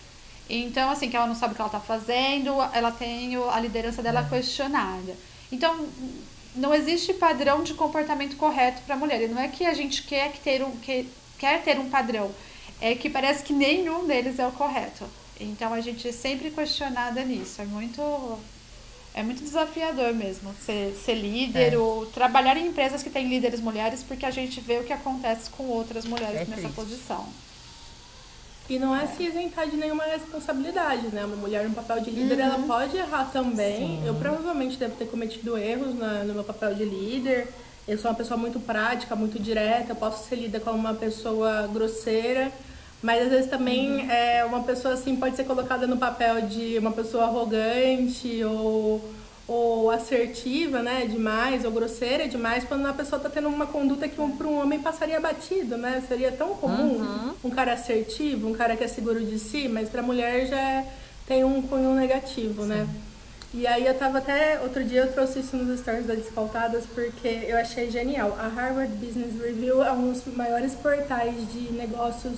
Então, 0.54 0.90
assim, 0.90 1.10
que 1.10 1.16
ela 1.16 1.28
não 1.28 1.36
sabe 1.36 1.54
o 1.54 1.56
que 1.56 1.62
ela 1.62 1.70
está 1.70 1.80
fazendo, 1.80 2.52
ela 2.74 2.92
tem 2.92 3.36
a 3.36 3.60
liderança 3.60 4.04
dela 4.04 4.20
é. 4.20 4.30
questionada. 4.30 5.16
Então, 5.50 5.88
não 6.56 6.74
existe 6.74 7.14
padrão 7.14 7.64
de 7.64 7.74
comportamento 7.74 8.36
correto 8.36 8.82
para 8.82 8.96
a 8.96 8.98
mulher. 8.98 9.22
E 9.22 9.28
não 9.30 9.42
é 9.42 9.48
que 9.48 9.66
a 9.66 9.74
gente 9.74 10.04
quer 10.04 10.32
que 10.34 10.42
ter 10.42 10.62
um, 10.62 10.72
que 10.72 11.08
quer 11.40 11.64
ter 11.64 11.80
um 11.80 11.90
padrão, 11.90 12.30
é 12.82 12.94
que 12.96 13.10
parece 13.10 13.44
que 13.44 13.54
nenhum 13.54 14.06
deles 14.06 14.40
é 14.40 14.46
o 14.46 14.52
correto. 14.52 15.06
Então 15.40 15.74
a 15.74 15.80
gente 15.80 16.08
é 16.08 16.12
sempre 16.12 16.52
questionada 16.52 17.24
nisso. 17.24 17.62
É 17.62 17.66
muito 17.66 18.02
é 19.14 19.24
muito 19.24 19.44
desafiador 19.44 20.14
mesmo 20.14 20.54
ser, 20.66 20.94
ser 21.04 21.16
líder 21.16 21.74
é. 21.74 21.78
ou 21.78 22.06
trabalhar 22.06 22.56
em 22.56 22.68
empresas 22.68 23.04
que 23.04 23.10
têm 23.10 23.28
líderes 23.28 23.60
mulheres, 23.60 24.04
porque 24.04 24.26
a 24.26 24.32
gente 24.32 24.62
vê 24.62 24.78
o 24.80 24.84
que 24.84 24.94
acontece 24.94 25.50
com 25.50 25.64
outras 25.64 26.06
mulheres 26.06 26.42
é 26.42 26.46
nessa 26.46 26.62
triste. 26.62 26.76
posição. 26.76 27.28
E 28.72 28.80
não 28.80 28.96
é, 28.96 29.04
é, 29.04 29.08
se 29.08 29.24
isentar 29.24 29.70
de 29.70 29.76
nenhuma 29.76 30.06
responsabilidade, 30.06 31.08
né? 31.08 31.26
Uma 31.26 31.36
mulher 31.36 31.68
no 31.68 31.76
papel 31.76 32.00
de 32.00 32.10
líder, 32.10 32.36
uhum. 32.36 32.46
ela 32.46 32.60
pode 32.60 32.96
errar 32.96 33.30
também. 33.30 34.00
Sim. 34.00 34.04
Eu 34.06 34.16
provavelmente 34.16 34.78
devo 34.78 34.96
ter 34.96 35.08
cometido 35.08 35.58
erros 35.58 35.94
na, 35.94 36.24
no 36.24 36.34
meu 36.34 36.44
papel 36.46 36.74
de 36.74 36.86
líder. 36.86 37.50
Eu 37.86 37.98
sou 37.98 38.10
uma 38.10 38.16
pessoa 38.16 38.38
muito 38.38 38.62
prática, 38.62 39.14
muito 39.14 39.38
direta, 39.38 39.92
eu 39.92 39.96
posso 39.98 40.26
ser 40.30 40.38
lida 40.38 40.58
como 40.62 40.78
uma 40.78 40.94
pessoa 40.94 41.68
grosseira, 41.68 42.50
mas 43.02 43.24
às 43.24 43.30
vezes 43.30 43.50
também 43.50 44.04
uhum. 44.04 44.10
é, 44.10 44.46
uma 44.46 44.64
pessoa 44.64 44.94
assim 44.94 45.18
pode 45.18 45.36
ser 45.36 45.44
colocada 45.44 45.86
no 45.86 45.98
papel 45.98 46.44
de 46.44 46.78
uma 46.78 46.94
pessoa 46.94 47.26
arrogante 47.26 48.42
ou, 48.46 49.04
ou 49.52 49.92
assertiva, 49.92 50.82
né, 50.82 51.06
demais, 51.06 51.66
ou 51.66 51.72
grosseira 51.72 52.26
demais, 52.26 52.64
quando 52.64 52.86
a 52.86 52.94
pessoa 52.94 53.18
está 53.18 53.30
tendo 53.30 53.50
uma 53.50 53.66
conduta 53.68 54.08
que 54.08 54.22
um, 54.22 54.32
para 54.32 54.48
um 54.48 54.62
homem 54.62 54.80
passaria 54.80 55.20
batido, 55.20 55.76
né? 55.76 56.02
Seria 56.08 56.32
tão 56.32 56.56
comum 56.56 57.00
uhum. 57.00 57.34
um 57.44 57.50
cara 57.50 57.74
assertivo, 57.74 58.48
um 58.48 58.54
cara 58.54 58.78
que 58.78 58.84
é 58.86 58.88
seguro 58.88 59.20
de 59.20 59.38
si, 59.38 59.68
mas 59.68 59.90
para 59.90 60.00
a 60.00 60.04
mulher 60.04 60.48
já 60.48 60.86
tem 61.28 61.44
um 61.44 61.62
cunho 61.62 61.94
negativo, 61.96 62.64
né? 62.64 62.76
Sim. 62.76 62.82
né? 62.82 63.02
E 63.54 63.68
aí 63.68 63.86
eu 63.86 63.94
tava 63.94 64.20
até, 64.20 64.62
outro 64.62 64.82
dia 64.86 65.02
eu 65.02 65.12
trouxe 65.12 65.40
isso 65.40 65.58
nos 65.58 65.82
stories 65.82 66.06
da 66.06 66.14
Desfaltadas 66.14 66.86
porque 66.96 67.28
eu 67.28 67.58
achei 67.58 67.92
genial. 67.92 68.38
A 68.40 68.48
Harvard 68.48 68.94
Business 68.94 69.34
Review 69.38 69.84
é 69.84 69.92
um 69.92 70.14
dos 70.14 70.24
maiores 70.34 70.74
portais 70.76 71.36
de 71.52 71.74
negócios 71.74 72.36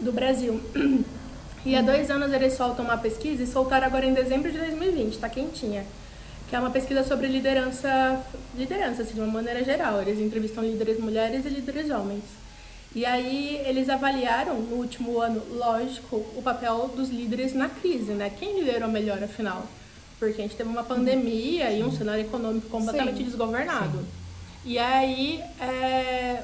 do 0.00 0.12
Brasil. 0.12 0.60
E 1.64 1.76
há 1.76 1.80
dois 1.80 2.10
anos 2.10 2.32
eles 2.32 2.54
soltam 2.54 2.84
uma 2.84 2.98
pesquisa 2.98 3.44
e 3.44 3.46
soltaram 3.46 3.86
agora 3.86 4.04
em 4.04 4.12
dezembro 4.12 4.50
de 4.50 4.58
2020, 4.58 5.18
tá 5.18 5.28
quentinha. 5.28 5.86
Que 6.52 6.56
é 6.56 6.58
uma 6.58 6.68
pesquisa 6.68 7.02
sobre 7.02 7.28
liderança, 7.28 8.22
liderança 8.54 9.00
assim, 9.00 9.14
de 9.14 9.20
uma 9.20 9.32
maneira 9.32 9.64
geral. 9.64 10.02
Eles 10.02 10.20
entrevistam 10.20 10.62
líderes 10.62 11.00
mulheres 11.00 11.46
e 11.46 11.48
líderes 11.48 11.88
homens. 11.88 12.24
E 12.94 13.06
aí 13.06 13.62
eles 13.64 13.88
avaliaram 13.88 14.60
no 14.60 14.76
último 14.76 15.18
ano, 15.18 15.42
lógico, 15.56 16.16
o 16.36 16.42
papel 16.44 16.92
dos 16.94 17.08
líderes 17.08 17.54
na 17.54 17.70
crise, 17.70 18.12
né? 18.12 18.30
Quem 18.38 18.60
liderou 18.60 18.90
melhor 18.90 19.24
afinal? 19.24 19.66
porque 20.18 20.42
a 20.42 20.44
gente 20.44 20.54
teve 20.54 20.68
uma 20.68 20.84
pandemia 20.84 21.70
Sim. 21.70 21.78
e 21.78 21.84
um 21.84 21.90
cenário 21.90 22.22
econômico 22.22 22.68
completamente 22.68 23.16
Sim. 23.16 23.24
desgovernado. 23.24 23.98
Sim. 23.98 24.06
E 24.66 24.78
aí 24.78 25.40
é, 25.58 26.42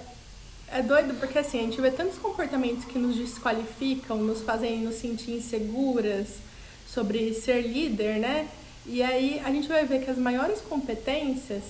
é 0.72 0.82
doido 0.82 1.20
porque 1.20 1.38
assim, 1.38 1.58
a 1.58 1.62
gente 1.64 1.78
vê 1.82 1.90
tantos 1.90 2.16
comportamentos 2.16 2.86
que 2.86 2.98
nos 2.98 3.14
desqualificam, 3.14 4.16
nos 4.16 4.40
fazem 4.40 4.80
nos 4.80 4.94
sentir 4.94 5.32
inseguras 5.32 6.28
sobre 6.86 7.34
ser 7.34 7.60
líder, 7.60 8.18
né? 8.18 8.48
E 8.86 9.02
aí 9.02 9.40
a 9.44 9.50
gente 9.50 9.68
vai 9.68 9.84
ver 9.84 10.04
que 10.04 10.10
as 10.10 10.18
maiores 10.18 10.60
competências 10.60 11.62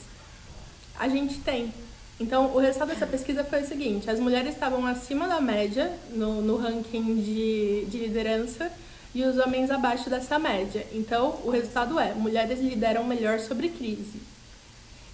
a 0.98 1.08
gente 1.08 1.38
tem. 1.38 1.72
Então, 2.20 2.54
o 2.54 2.58
resultado 2.58 2.88
dessa 2.88 3.06
pesquisa 3.06 3.44
foi 3.44 3.62
o 3.62 3.66
seguinte: 3.66 4.10
as 4.10 4.18
mulheres 4.18 4.54
estavam 4.54 4.84
acima 4.86 5.28
da 5.28 5.40
média 5.40 5.92
no, 6.10 6.42
no 6.42 6.56
ranking 6.56 7.16
de, 7.16 7.84
de 7.86 7.98
liderança 7.98 8.70
e 9.14 9.22
os 9.24 9.38
homens 9.38 9.70
abaixo 9.70 10.10
dessa 10.10 10.38
média. 10.38 10.84
Então, 10.92 11.40
o 11.44 11.50
resultado 11.50 11.98
é: 11.98 12.14
mulheres 12.14 12.60
lideram 12.60 13.04
melhor 13.04 13.38
sobre 13.38 13.68
crise. 13.68 14.20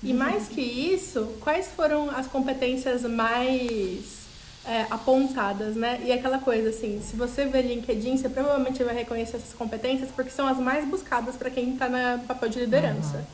E 0.03 0.13
mais 0.13 0.49
que 0.49 0.61
isso, 0.61 1.35
quais 1.41 1.69
foram 1.69 2.11
as 2.11 2.27
competências 2.27 3.03
mais 3.03 4.24
é, 4.67 4.87
apontadas, 4.91 5.77
né? 5.77 6.01
E 6.05 6.13
aquela 6.13 6.39
coisa 6.39 6.71
assim, 6.71 7.01
se 7.03 7.17
você 7.17 7.45
vê 7.45 7.63
LinkedIn, 7.63 8.17
você 8.17 8.29
provavelmente 8.29 8.83
vai 8.83 8.95
reconhecer 8.95 9.37
essas 9.37 9.53
competências 9.53 10.11
porque 10.11 10.31
são 10.31 10.47
as 10.47 10.59
mais 10.59 10.87
buscadas 10.87 11.37
para 11.37 11.51
quem 11.51 11.75
está 11.75 11.89
no 11.89 12.25
papel 12.25 12.49
de 12.49 12.61
liderança. 12.61 13.19
Uhum. 13.19 13.25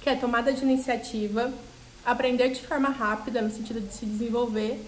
Que 0.00 0.10
é 0.10 0.16
tomada 0.16 0.52
de 0.52 0.62
iniciativa, 0.62 1.52
aprender 2.04 2.50
de 2.50 2.66
forma 2.66 2.88
rápida, 2.88 3.42
no 3.42 3.50
sentido 3.50 3.80
de 3.80 3.92
se 3.92 4.06
desenvolver, 4.06 4.82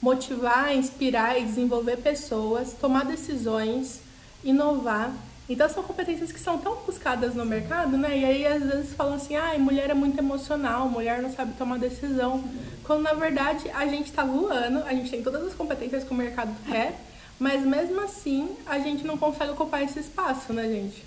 motivar, 0.00 0.74
inspirar 0.74 1.40
e 1.40 1.44
desenvolver 1.44 1.96
pessoas, 1.96 2.72
tomar 2.74 3.04
decisões, 3.04 4.00
inovar 4.44 5.12
então 5.48 5.68
são 5.68 5.82
competências 5.82 6.32
que 6.32 6.40
são 6.40 6.58
tão 6.58 6.76
buscadas 6.76 7.34
no 7.34 7.44
mercado, 7.44 7.98
né? 7.98 8.16
E 8.16 8.24
aí 8.24 8.46
às 8.46 8.62
vezes 8.62 8.94
falam 8.94 9.14
assim, 9.14 9.36
ah, 9.36 9.54
mulher 9.58 9.90
é 9.90 9.94
muito 9.94 10.18
emocional, 10.18 10.88
mulher 10.88 11.20
não 11.20 11.32
sabe 11.32 11.52
tomar 11.54 11.78
decisão. 11.78 12.42
Quando 12.82 13.02
na 13.02 13.12
verdade 13.12 13.70
a 13.70 13.86
gente 13.86 14.06
está 14.06 14.24
voando, 14.24 14.82
a 14.84 14.90
gente 14.94 15.10
tem 15.10 15.22
todas 15.22 15.46
as 15.46 15.54
competências 15.54 16.02
que 16.02 16.10
o 16.10 16.14
mercado 16.14 16.54
quer, 16.66 16.98
mas 17.38 17.62
mesmo 17.62 18.00
assim 18.00 18.56
a 18.64 18.78
gente 18.78 19.04
não 19.04 19.18
consegue 19.18 19.50
ocupar 19.50 19.82
esse 19.82 19.98
espaço, 19.98 20.52
né, 20.52 20.62
gente? 20.64 21.04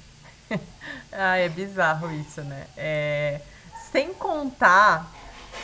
ah, 1.11 1.37
é 1.37 1.49
bizarro 1.49 2.11
isso, 2.13 2.41
né? 2.41 2.67
É... 2.77 3.41
Sem 3.91 4.13
contar 4.13 5.11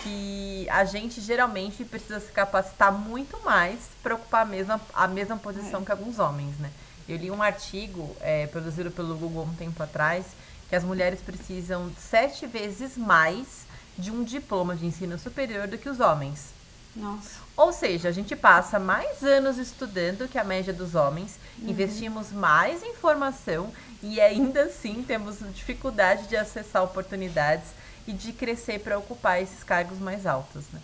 que 0.01 0.67
a 0.69 0.83
gente 0.85 1.21
geralmente 1.21 1.85
precisa 1.85 2.19
se 2.19 2.31
capacitar 2.31 2.91
muito 2.91 3.39
mais 3.43 3.79
para 4.01 4.15
ocupar 4.15 4.41
a 4.41 4.45
mesma, 4.45 4.81
a 4.93 5.07
mesma 5.07 5.37
posição 5.37 5.81
é. 5.81 5.85
que 5.85 5.91
alguns 5.91 6.17
homens, 6.17 6.57
né? 6.57 6.71
Eu 7.07 7.17
li 7.17 7.29
um 7.29 7.41
artigo 7.41 8.15
é, 8.21 8.47
produzido 8.47 8.89
pelo 8.91 9.15
Google 9.15 9.43
um 9.43 9.55
tempo 9.55 9.81
atrás 9.81 10.25
que 10.69 10.75
as 10.75 10.83
mulheres 10.83 11.21
precisam 11.21 11.91
sete 11.97 12.47
vezes 12.47 12.97
mais 12.97 13.65
de 13.97 14.11
um 14.11 14.23
diploma 14.23 14.75
de 14.75 14.85
ensino 14.85 15.19
superior 15.19 15.67
do 15.67 15.77
que 15.77 15.89
os 15.89 15.99
homens. 15.99 16.53
Nossa. 16.95 17.41
Ou 17.57 17.71
seja, 17.71 18.09
a 18.09 18.11
gente 18.11 18.35
passa 18.35 18.79
mais 18.79 19.23
anos 19.23 19.57
estudando 19.57 20.27
que 20.27 20.37
a 20.37 20.43
média 20.43 20.73
dos 20.73 20.95
homens, 20.95 21.37
uhum. 21.59 21.69
investimos 21.69 22.31
mais 22.31 22.83
em 22.83 22.93
formação 22.95 23.71
e 24.01 24.21
ainda 24.21 24.63
assim 24.63 25.03
temos 25.03 25.37
dificuldade 25.53 26.27
de 26.27 26.35
acessar 26.35 26.83
oportunidades 26.83 27.67
e 28.07 28.11
de 28.11 28.31
crescer 28.33 28.79
para 28.79 28.97
ocupar 28.97 29.41
esses 29.41 29.63
cargos 29.63 29.99
mais 29.99 30.25
altos, 30.25 30.65
né? 30.71 30.79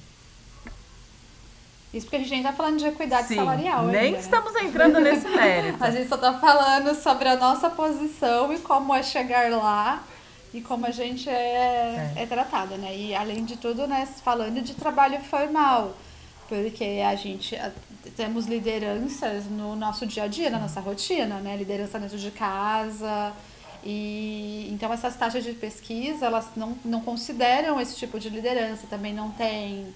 Isso 1.94 2.06
porque 2.06 2.18
a 2.18 2.20
gente 2.20 2.32
nem 2.32 2.44
tá 2.44 2.54
falando 2.54 2.78
de 2.78 2.86
equidade 2.86 3.28
Sim, 3.28 3.36
salarial. 3.36 3.88
Nem 3.88 4.00
ainda, 4.00 4.18
né? 4.18 4.24
estamos 4.24 4.56
entrando 4.56 5.00
nesse 5.02 5.28
mérito. 5.28 5.84
a 5.84 5.90
gente 5.90 6.08
só 6.08 6.18
tá 6.18 6.34
falando 6.40 6.94
sobre 6.96 7.28
a 7.28 7.36
nossa 7.36 7.70
posição 7.70 8.54
e 8.54 8.60
como 8.60 8.94
é 8.94 9.02
chegar 9.02 9.50
lá 9.52 10.04
e 10.54 10.62
como 10.62 10.86
a 10.86 10.92
gente 10.92 11.30
é, 11.30 12.14
é. 12.16 12.24
é 12.24 12.26
tratada, 12.26 12.78
né? 12.78 12.96
E 12.96 13.16
além 13.16 13.44
de 13.44 13.58
tudo, 13.58 13.88
né, 13.88 14.08
falando 14.24 14.62
de 14.62 14.74
trabalho 14.76 15.20
formal, 15.22 15.96
porque 16.48 17.02
a 17.06 17.16
gente 17.16 17.58
temos 18.16 18.48
lideranças 18.48 19.46
no 19.46 19.76
nosso 19.76 20.06
dia 20.06 20.24
a 20.24 20.28
dia, 20.28 20.50
na 20.50 20.60
nossa 20.60 20.80
rotina, 20.80 21.40
né? 21.40 21.56
Liderança 21.56 22.00
dentro 22.00 22.18
de 22.18 22.32
casa. 22.32 23.34
E 23.84 24.68
então 24.72 24.92
essas 24.92 25.16
taxas 25.16 25.44
de 25.44 25.54
pesquisa, 25.54 26.26
elas 26.26 26.48
não, 26.56 26.78
não 26.84 27.02
consideram 27.02 27.80
esse 27.80 27.96
tipo 27.96 28.20
de 28.20 28.30
liderança, 28.30 28.88
também 28.88 29.14
não 29.14 29.32
tem 29.32 29.88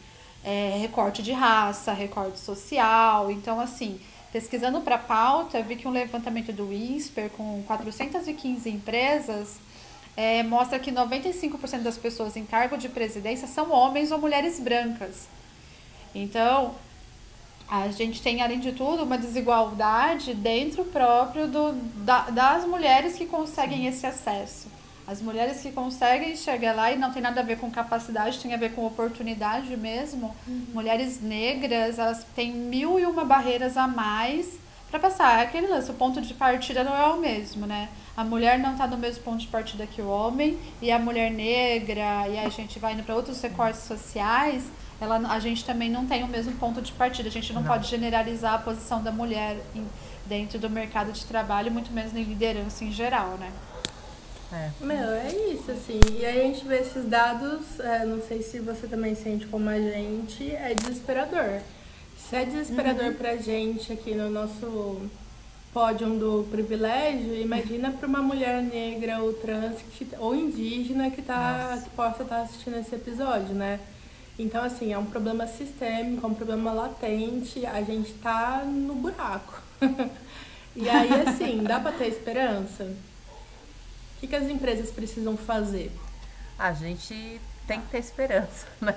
é, 0.43 0.77
recorte 0.79 1.23
de 1.23 1.31
raça, 1.31 1.93
recorte 1.93 2.39
social. 2.39 3.31
Então, 3.31 3.59
assim, 3.59 3.99
pesquisando 4.31 4.81
para 4.81 4.95
a 4.95 4.99
pauta, 4.99 5.61
vi 5.61 5.75
que 5.75 5.87
um 5.87 5.91
levantamento 5.91 6.51
do 6.51 6.71
INSPER 6.73 7.29
com 7.29 7.63
415 7.65 8.69
empresas 8.69 9.57
é, 10.15 10.43
mostra 10.43 10.79
que 10.79 10.91
95% 10.91 11.81
das 11.81 11.97
pessoas 11.97 12.35
em 12.35 12.45
cargo 12.45 12.77
de 12.77 12.89
presidência 12.89 13.47
são 13.47 13.71
homens 13.71 14.11
ou 14.11 14.19
mulheres 14.19 14.59
brancas. 14.59 15.27
Então, 16.13 16.75
a 17.67 17.87
gente 17.89 18.21
tem, 18.21 18.41
além 18.41 18.59
de 18.59 18.71
tudo, 18.73 19.03
uma 19.03 19.17
desigualdade 19.17 20.33
dentro 20.33 20.83
próprio 20.85 21.47
do, 21.47 21.73
da, 22.03 22.29
das 22.29 22.65
mulheres 22.65 23.15
que 23.15 23.25
conseguem 23.25 23.87
esse 23.87 24.05
acesso. 24.05 24.67
As 25.05 25.21
mulheres 25.21 25.61
que 25.61 25.71
conseguem 25.71 26.35
chegar 26.35 26.73
lá 26.73 26.91
e 26.91 26.97
não 26.97 27.11
tem 27.11 27.21
nada 27.21 27.41
a 27.41 27.43
ver 27.43 27.57
com 27.57 27.69
capacidade, 27.69 28.39
tem 28.39 28.53
a 28.53 28.57
ver 28.57 28.73
com 28.73 28.85
oportunidade 28.85 29.75
mesmo. 29.75 30.33
Uhum. 30.47 30.67
Mulheres 30.73 31.21
negras, 31.21 31.99
elas 31.99 32.25
têm 32.35 32.53
mil 32.53 32.99
e 32.99 33.05
uma 33.05 33.25
barreiras 33.25 33.75
a 33.75 33.85
mais 33.87 34.57
para 34.89 34.99
passar. 34.99 35.39
É 35.39 35.43
aquele 35.43 35.67
lance, 35.67 35.91
o 35.91 35.93
ponto 35.93 36.21
de 36.21 36.33
partida 36.33 36.83
não 36.83 36.95
é 36.95 37.05
o 37.07 37.19
mesmo, 37.19 37.65
né? 37.65 37.89
A 38.15 38.23
mulher 38.23 38.59
não 38.59 38.73
está 38.73 38.87
no 38.87 38.97
mesmo 38.97 39.23
ponto 39.23 39.39
de 39.39 39.47
partida 39.47 39.87
que 39.87 40.01
o 40.01 40.07
homem, 40.07 40.57
e 40.81 40.91
a 40.91 40.99
mulher 40.99 41.31
negra, 41.31 42.27
e 42.29 42.37
a 42.37 42.47
gente 42.47 42.79
vai 42.79 42.93
indo 42.93 43.03
para 43.03 43.15
outros 43.15 43.41
recortes 43.41 43.81
sociais, 43.81 44.63
ela, 45.01 45.17
a 45.33 45.39
gente 45.39 45.65
também 45.65 45.89
não 45.89 46.05
tem 46.05 46.23
o 46.23 46.27
mesmo 46.27 46.53
ponto 46.53 46.81
de 46.81 46.91
partida. 46.93 47.27
A 47.27 47.31
gente 47.31 47.51
não, 47.51 47.61
não. 47.61 47.67
pode 47.67 47.89
generalizar 47.89 48.53
a 48.53 48.57
posição 48.59 49.03
da 49.03 49.11
mulher 49.11 49.57
em, 49.75 49.85
dentro 50.25 50.59
do 50.59 50.69
mercado 50.69 51.11
de 51.11 51.25
trabalho, 51.25 51.71
muito 51.71 51.91
menos 51.91 52.15
em 52.15 52.23
liderança 52.23 52.85
em 52.85 52.91
geral, 52.91 53.31
né? 53.39 53.51
É. 54.53 54.69
Meu, 54.79 55.09
é 55.09 55.31
isso, 55.51 55.71
assim. 55.71 55.99
E 56.19 56.23
aí 56.23 56.41
a 56.41 56.43
gente 56.43 56.65
vê 56.67 56.77
esses 56.77 57.09
dados, 57.09 57.79
é, 57.79 58.05
não 58.05 58.21
sei 58.21 58.43
se 58.43 58.59
você 58.59 58.87
também 58.87 59.15
sente 59.15 59.47
como 59.47 59.67
a 59.67 59.79
gente, 59.79 60.51
é 60.51 60.75
desesperador. 60.75 61.59
Se 62.15 62.35
é 62.35 62.45
desesperador 62.45 63.07
uhum. 63.07 63.13
pra 63.15 63.35
gente 63.37 63.91
aqui 63.91 64.13
no 64.13 64.29
nosso 64.29 65.01
pódio 65.73 66.07
do 66.19 66.47
privilégio, 66.51 67.33
imagina 67.33 67.91
para 67.91 68.07
uma 68.07 68.21
mulher 68.21 68.61
negra 68.61 69.23
ou 69.23 69.33
trans 69.33 69.77
que, 69.97 70.07
ou 70.19 70.35
indígena 70.35 71.09
que, 71.09 71.23
tá, 71.23 71.81
que 71.83 71.89
possa 71.89 72.21
estar 72.21 72.35
tá 72.35 72.41
assistindo 72.43 72.77
esse 72.77 72.93
episódio, 72.93 73.55
né? 73.55 73.79
Então, 74.37 74.63
assim, 74.63 74.93
é 74.93 74.97
um 74.97 75.05
problema 75.05 75.47
sistêmico, 75.47 76.25
é 76.25 76.29
um 76.29 76.33
problema 76.33 76.71
latente, 76.71 77.65
a 77.65 77.81
gente 77.81 78.13
tá 78.13 78.63
no 78.63 78.93
buraco. 78.93 79.61
e 80.75 80.87
aí, 80.87 81.09
assim, 81.27 81.63
dá 81.63 81.79
para 81.79 81.91
ter 81.91 82.07
esperança? 82.07 82.91
Que, 84.23 84.27
que 84.27 84.35
as 84.35 84.49
empresas 84.49 84.89
precisam 84.89 85.35
fazer? 85.35 85.91
A 86.57 86.71
gente 86.71 87.41
tem 87.67 87.81
que 87.81 87.87
ter 87.87 87.97
esperança, 87.97 88.65
né? 88.79 88.95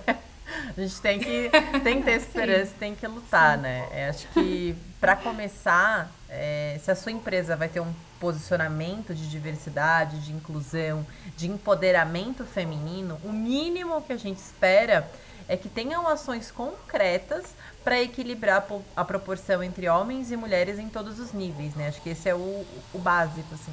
A 0.77 0.81
gente 0.81 1.01
tem 1.01 1.19
que, 1.19 1.51
tem 1.83 1.99
que 1.99 2.05
ter 2.05 2.17
esperança, 2.17 2.73
tem 2.79 2.95
que 2.95 3.07
lutar, 3.07 3.57
Sim. 3.57 3.63
né? 3.63 3.89
Eu 3.93 4.11
acho 4.11 4.29
que, 4.29 4.77
para 5.01 5.17
começar, 5.17 6.11
é, 6.29 6.79
se 6.83 6.91
a 6.91 6.95
sua 6.95 7.11
empresa 7.11 7.57
vai 7.57 7.69
ter 7.69 7.81
um 7.81 7.93
posicionamento 8.21 9.15
de 9.15 9.29
diversidade, 9.29 10.21
de 10.21 10.33
inclusão, 10.33 11.05
de 11.37 11.49
empoderamento 11.49 12.45
feminino, 12.45 13.19
o 13.25 13.33
mínimo 13.33 14.01
que 14.03 14.13
a 14.13 14.17
gente 14.17 14.39
espera 14.39 15.11
é 15.49 15.57
que 15.57 15.69
tenham 15.69 16.07
ações 16.09 16.51
concretas 16.51 17.55
para 17.83 18.01
equilibrar 18.01 18.67
a 18.97 19.05
proporção 19.05 19.63
entre 19.63 19.89
homens 19.89 20.31
e 20.31 20.37
mulheres 20.37 20.79
em 20.79 20.89
todos 20.89 21.19
os 21.19 21.33
níveis, 21.33 21.75
né? 21.75 21.89
Acho 21.89 22.01
que 22.01 22.11
esse 22.11 22.29
é 22.29 22.35
o, 22.35 22.65
o 22.95 22.99
básico, 22.99 23.55
assim. 23.55 23.73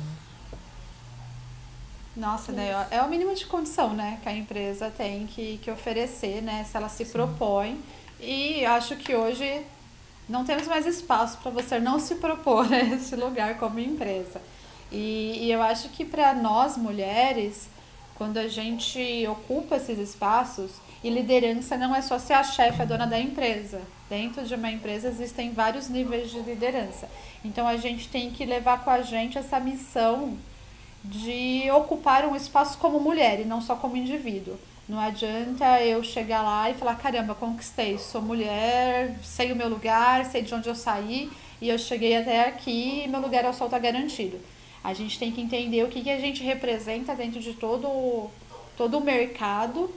Nossa, 2.16 2.52
né? 2.52 2.88
É 2.92 3.02
o 3.02 3.10
mínimo 3.10 3.34
de 3.34 3.46
condição, 3.46 3.94
né? 3.94 4.20
Que 4.22 4.30
a 4.30 4.34
empresa 4.34 4.92
tem 4.96 5.26
que, 5.26 5.60
que 5.64 5.72
oferecer, 5.72 6.42
né? 6.42 6.64
Se 6.64 6.78
ela 6.78 6.90
se 6.90 7.06
Sim. 7.06 7.12
propõe. 7.12 7.82
E 8.20 8.64
acho 8.66 8.96
que 8.98 9.16
hoje 9.16 9.66
não 10.30 10.46
temos 10.46 10.68
mais 10.68 10.86
espaço 10.86 11.38
para 11.40 11.52
você 11.52 11.80
não 11.80 12.00
se 12.00 12.16
propor 12.16 12.66
a 12.72 12.80
esse 12.80 13.16
lugar 13.16 13.58
como 13.58 13.80
empresa. 13.80 14.42
E, 14.92 15.40
e 15.42 15.52
eu 15.52 15.62
acho 15.62 15.90
que 15.90 16.06
para 16.06 16.34
nós 16.34 16.78
mulheres, 16.78 17.68
quando 18.16 18.38
a 18.38 18.48
gente 18.48 19.28
ocupa 19.28 19.78
esses 19.78 19.98
espaços, 19.98 20.72
e 21.04 21.10
liderança 21.10 21.76
não 21.76 21.94
é 21.94 22.02
só 22.02 22.18
ser 22.18 22.34
a 22.34 22.44
chefe, 22.44 22.82
a 22.82 22.86
dona 22.86 23.06
da 23.06 23.20
empresa. 23.20 23.82
Dentro 24.10 24.46
de 24.46 24.56
uma 24.56 24.72
empresa 24.72 25.10
existem 25.10 25.52
vários 25.52 25.90
níveis 25.90 26.32
de 26.32 26.40
liderança. 26.40 27.10
Então 27.44 27.68
a 27.68 27.76
gente 27.76 28.08
tem 28.08 28.32
que 28.32 28.46
levar 28.46 28.84
com 28.84 28.90
a 28.90 29.02
gente 29.02 29.38
essa 29.38 29.60
missão 29.60 30.38
de 31.04 31.70
ocupar 31.72 32.26
um 32.26 32.36
espaço 32.36 32.78
como 32.78 33.00
mulher 33.00 33.40
e 33.42 33.46
não 33.46 33.62
só 33.62 33.76
como 33.76 33.98
indivíduo. 33.98 34.58
Não 34.88 35.00
adianta 35.00 35.82
eu 35.82 36.04
chegar 36.04 36.42
lá 36.42 36.70
e 36.70 36.74
falar: 36.74 36.96
caramba, 36.96 37.36
conquistei, 37.36 37.98
sou 37.98 38.22
mulher, 38.22 39.18
sei 39.24 39.52
o 39.52 39.56
meu 39.56 39.70
lugar, 39.70 40.26
sei 40.26 40.42
de 40.42 40.54
onde 40.54 40.70
eu 40.70 40.76
saí 40.76 41.32
e 41.62 41.70
eu 41.70 41.78
cheguei 41.78 42.16
até 42.18 42.48
aqui 42.48 43.04
e 43.06 43.08
meu 43.08 43.22
lugar 43.22 43.46
ao 43.46 43.54
sol 43.54 43.68
está 43.68 43.80
garantido. 43.80 44.38
A 44.84 44.94
gente 44.94 45.18
tem 45.18 45.32
que 45.32 45.40
entender 45.40 45.84
o 45.84 45.88
que, 45.88 46.02
que 46.02 46.10
a 46.10 46.20
gente 46.20 46.44
representa 46.44 47.16
dentro 47.16 47.40
de 47.40 47.54
todo, 47.54 48.30
todo 48.76 48.98
o 48.98 49.02
mercado 49.02 49.90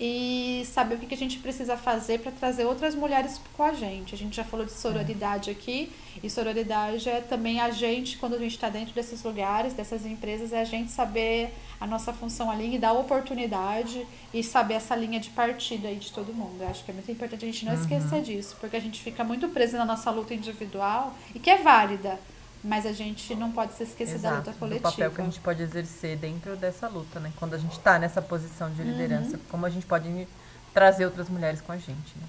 e 0.00 0.64
saber 0.66 0.96
o 0.96 0.98
que, 0.98 1.14
a 1.14 1.16
gente 1.16 1.38
precisa 1.38 1.76
fazer 1.76 2.20
para 2.20 2.32
trazer 2.32 2.64
outras 2.64 2.94
mulheres 2.94 3.40
com 3.56 3.62
a 3.62 3.72
gente. 3.72 4.14
A 4.14 4.18
gente 4.18 4.34
já 4.34 4.42
falou 4.42 4.66
de 4.66 4.72
sororidade 4.72 5.50
aqui, 5.50 5.92
e 6.22 6.28
sororidade 6.28 7.08
é 7.08 7.20
também 7.20 7.60
a 7.60 7.70
gente, 7.70 8.16
quando 8.16 8.34
a 8.34 8.38
gente 8.38 8.52
está 8.52 8.68
dentro 8.68 8.94
desses 8.94 9.22
lugares, 9.22 9.74
dessas 9.74 10.04
empresas, 10.04 10.52
é 10.52 10.60
a 10.60 10.64
gente 10.64 10.90
saber 10.90 11.54
a 11.80 11.86
nossa 11.86 12.12
função 12.12 12.50
ali 12.50 12.74
e 12.74 12.78
dar 12.78 12.92
oportunidade 12.92 14.06
e 14.32 14.42
saber 14.42 14.74
essa 14.74 14.96
linha 14.96 15.20
de 15.20 15.30
partida 15.30 15.88
aí 15.88 15.96
de 15.96 16.12
todo 16.12 16.34
mundo. 16.34 16.62
Eu 16.62 16.68
acho 16.68 16.84
que 16.84 16.90
é 16.90 16.94
muito 16.94 17.10
importante 17.10 17.44
a 17.44 17.48
gente 17.48 17.64
não 17.64 17.74
uhum. 17.74 17.80
esquecer 17.80 18.22
disso, 18.22 18.56
porque 18.60 18.76
a 18.76 18.80
gente 18.80 19.00
fica 19.00 19.22
muito 19.22 19.48
preso 19.48 19.76
na 19.76 19.84
nossa 19.84 20.10
luta 20.10 20.34
individual 20.34 21.14
e 21.34 21.38
que 21.38 21.50
é 21.50 21.58
válida. 21.58 22.18
Mas 22.62 22.86
a 22.86 22.92
gente 22.92 23.34
não 23.34 23.50
pode 23.50 23.74
se 23.74 23.82
esquecer 23.82 24.14
Exato, 24.14 24.34
da 24.34 24.38
luta 24.38 24.52
coletiva. 24.52 24.88
Do 24.88 24.92
papel 24.92 25.10
que 25.10 25.20
a 25.20 25.24
gente 25.24 25.40
pode 25.40 25.62
exercer 25.62 26.16
dentro 26.16 26.56
dessa 26.56 26.86
luta, 26.86 27.18
né? 27.18 27.32
Quando 27.36 27.54
a 27.54 27.58
gente 27.58 27.72
está 27.72 27.98
nessa 27.98 28.22
posição 28.22 28.70
de 28.70 28.82
liderança, 28.82 29.36
uhum. 29.36 29.42
como 29.50 29.66
a 29.66 29.70
gente 29.70 29.84
pode 29.84 30.28
trazer 30.72 31.04
outras 31.04 31.28
mulheres 31.28 31.60
com 31.60 31.72
a 31.72 31.76
gente, 31.76 32.16
né? 32.16 32.26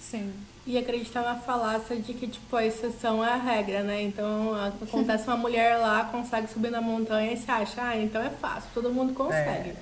Sim. 0.00 0.32
E 0.66 0.76
acreditar 0.76 1.22
na 1.22 1.36
falácia 1.36 1.96
de 1.96 2.12
que, 2.14 2.26
tipo, 2.26 2.56
a 2.56 2.64
exceção 2.64 3.24
é 3.24 3.32
a 3.32 3.36
regra, 3.36 3.82
né? 3.82 4.02
Então, 4.02 4.52
acontece 4.82 5.26
uma 5.26 5.36
mulher 5.36 5.76
lá, 5.76 6.04
consegue 6.04 6.48
subir 6.48 6.70
na 6.70 6.80
montanha 6.80 7.32
e 7.32 7.36
se 7.36 7.50
acha, 7.50 7.82
ah, 7.82 7.96
então 7.96 8.20
é 8.22 8.30
fácil, 8.30 8.68
todo 8.74 8.92
mundo 8.92 9.12
consegue. 9.14 9.70
É. 9.70 9.76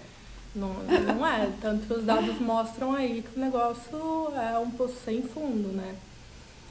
Não, 0.55 0.73
não 0.75 1.27
é. 1.27 1.51
Tanto 1.61 1.87
que 1.87 1.93
os 1.93 2.05
dados 2.05 2.41
mostram 2.41 2.95
aí 2.95 3.23
que 3.23 3.39
o 3.39 3.41
negócio 3.41 4.33
é 4.35 4.59
um 4.59 4.71
poço 4.71 4.97
sem 5.05 5.23
fundo, 5.23 5.69
né? 5.69 5.95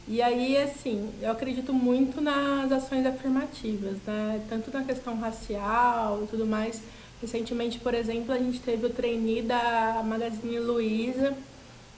E 0.07 0.21
aí, 0.21 0.55
assim, 0.57 1.09
eu 1.19 1.31
acredito 1.31 1.73
muito 1.73 2.21
nas 2.21 2.71
ações 2.71 3.05
afirmativas, 3.05 3.97
né? 4.05 4.41
Tanto 4.47 4.71
na 4.71 4.83
questão 4.83 5.17
racial 5.17 6.21
e 6.23 6.27
tudo 6.27 6.45
mais. 6.45 6.81
Recentemente, 7.19 7.79
por 7.79 7.93
exemplo, 7.95 8.31
a 8.31 8.37
gente 8.37 8.59
teve 8.59 8.85
o 8.85 8.89
trainee 8.89 9.41
da 9.41 10.03
Magazine 10.05 10.59
Luiza, 10.59 11.35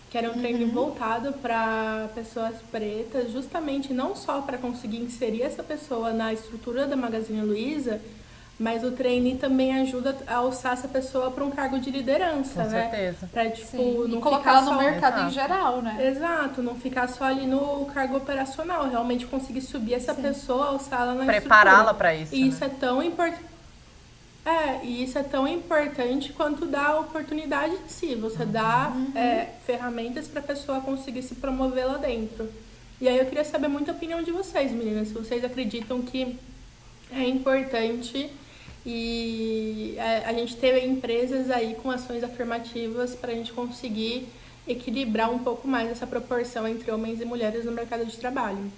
que 0.09 0.17
era 0.17 0.31
um 0.31 0.41
uhum. 0.41 0.71
voltado 0.71 1.33
para 1.33 2.09
pessoas 2.15 2.55
pretas, 2.71 3.31
justamente 3.31 3.91
não 3.93 4.15
só 4.15 4.41
para 4.41 4.57
conseguir 4.57 4.99
inserir 4.99 5.41
essa 5.41 5.61
pessoa 5.61 6.13
na 6.13 6.31
estrutura 6.31 6.87
da 6.87 6.95
Magazine 6.95 7.41
Luiza, 7.41 7.99
mas 8.59 8.83
o 8.83 8.91
trainee 8.91 9.37
também 9.37 9.79
ajuda 9.79 10.17
a 10.25 10.35
alçar 10.37 10.73
essa 10.73 10.87
pessoa 10.87 11.29
para 11.29 11.43
um 11.43 11.51
cargo 11.51 11.79
de 11.79 11.91
liderança, 11.91 12.63
Com 12.63 12.69
né? 12.69 12.89
certeza. 12.89 13.29
Para 13.31 13.51
tipo, 13.51 14.07
não 14.07 14.19
colocar 14.19 14.51
ela 14.51 14.61
no 14.61 14.71
só... 14.71 14.77
mercado 14.77 15.13
Exato. 15.13 15.29
em 15.29 15.33
geral, 15.33 15.81
né? 15.81 16.07
Exato, 16.07 16.63
não 16.63 16.75
ficar 16.75 17.07
só 17.07 17.25
ali 17.25 17.45
no 17.45 17.85
cargo 17.93 18.17
operacional, 18.17 18.89
realmente 18.89 19.27
conseguir 19.27 19.61
subir 19.61 19.93
essa 19.93 20.15
Sim. 20.15 20.23
pessoa, 20.23 20.67
alçá-la 20.67 21.13
na 21.13 21.25
Prepará-la 21.25 21.93
para 21.93 22.15
isso. 22.15 22.33
E 22.33 22.41
né? 22.41 22.47
isso 22.47 22.63
é 22.63 22.69
tão 22.69 23.03
importante. 23.03 23.45
É, 24.43 24.83
e 24.83 25.03
isso 25.03 25.19
é 25.19 25.23
tão 25.23 25.45
importante 25.45 26.31
quanto 26.31 26.65
dar 26.65 26.91
a 26.91 26.99
oportunidade 27.01 27.73
em 27.75 27.89
si. 27.89 28.15
Você 28.15 28.45
dá 28.45 28.93
uhum. 28.95 29.11
é, 29.13 29.49
ferramentas 29.65 30.27
para 30.27 30.39
a 30.39 30.43
pessoa 30.43 30.79
conseguir 30.79 31.21
se 31.21 31.35
promover 31.35 31.85
lá 31.85 31.97
dentro. 31.97 32.49
E 32.99 33.07
aí 33.07 33.19
eu 33.19 33.25
queria 33.25 33.43
saber 33.43 33.67
muita 33.67 33.91
opinião 33.91 34.23
de 34.23 34.31
vocês, 34.31 34.71
meninas. 34.71 35.09
Se 35.09 35.13
vocês 35.13 35.43
acreditam 35.43 36.01
que 36.01 36.39
é 37.11 37.27
importante 37.27 38.31
e 38.89 39.97
a, 39.99 40.29
a 40.29 40.33
gente 40.33 40.55
teve 40.55 40.79
empresas 40.79 41.51
aí 41.51 41.75
com 41.75 41.91
ações 41.91 42.23
afirmativas 42.23 43.13
para 43.13 43.33
a 43.33 43.35
gente 43.35 43.51
conseguir 43.51 44.29
equilibrar 44.65 45.29
um 45.29 45.39
pouco 45.39 45.67
mais 45.67 45.89
essa 45.89 46.07
proporção 46.07 46.65
entre 46.65 46.89
homens 46.89 47.19
e 47.19 47.25
mulheres 47.25 47.65
no 47.65 47.71
mercado 47.73 48.05
de 48.05 48.15
trabalho. 48.15 48.71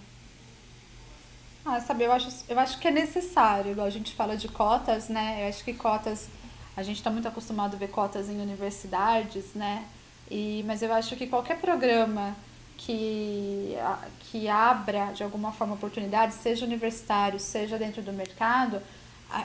Ah, 1.64 1.80
sabe, 1.80 2.06
eu 2.06 2.12
acho, 2.12 2.28
eu 2.50 2.60
acho 2.60 2.80
que 2.80 2.88
é 2.88 2.92
necessário, 2.92 3.80
a 3.80 3.90
gente 3.92 4.16
fala 4.16 4.36
de 4.36 4.48
cotas, 4.48 5.10
né? 5.10 5.44
Eu 5.44 5.50
acho 5.50 5.64
que 5.64 5.76
cotas, 5.76 6.28
a 6.76 6.82
gente 6.82 6.98
está 6.98 7.12
muito 7.12 7.28
acostumado 7.28 7.76
a 7.76 7.78
ver 7.78 7.90
cotas 7.90 8.30
em 8.30 8.42
universidades, 8.42 9.54
né? 9.54 9.86
E, 10.32 10.64
mas 10.66 10.82
eu 10.82 10.92
acho 10.92 11.16
que 11.16 11.28
qualquer 11.28 11.60
programa 11.60 12.36
que, 12.78 13.76
que 14.22 14.48
abra 14.48 15.12
de 15.14 15.22
alguma 15.22 15.52
forma 15.52 15.76
oportunidades, 15.76 16.38
seja 16.38 16.66
universitário, 16.66 17.40
seja 17.40 17.78
dentro 17.78 18.02
do 18.02 18.12
mercado, 18.12 18.82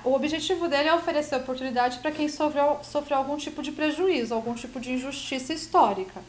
o 0.05 0.15
objetivo 0.15 0.67
dele 0.67 0.89
é 0.89 0.95
oferecer 0.95 1.37
oportunidade 1.37 1.99
para 1.99 2.11
quem 2.11 2.29
sofreu, 2.29 2.79
sofreu 2.83 3.19
algum 3.19 3.37
tipo 3.37 3.63
de 3.63 3.71
prejuízo, 3.71 4.33
algum 4.33 4.55
tipo 4.55 4.81
de 4.81 4.93
injustiça 4.93 5.53
histórica. 5.53 6.23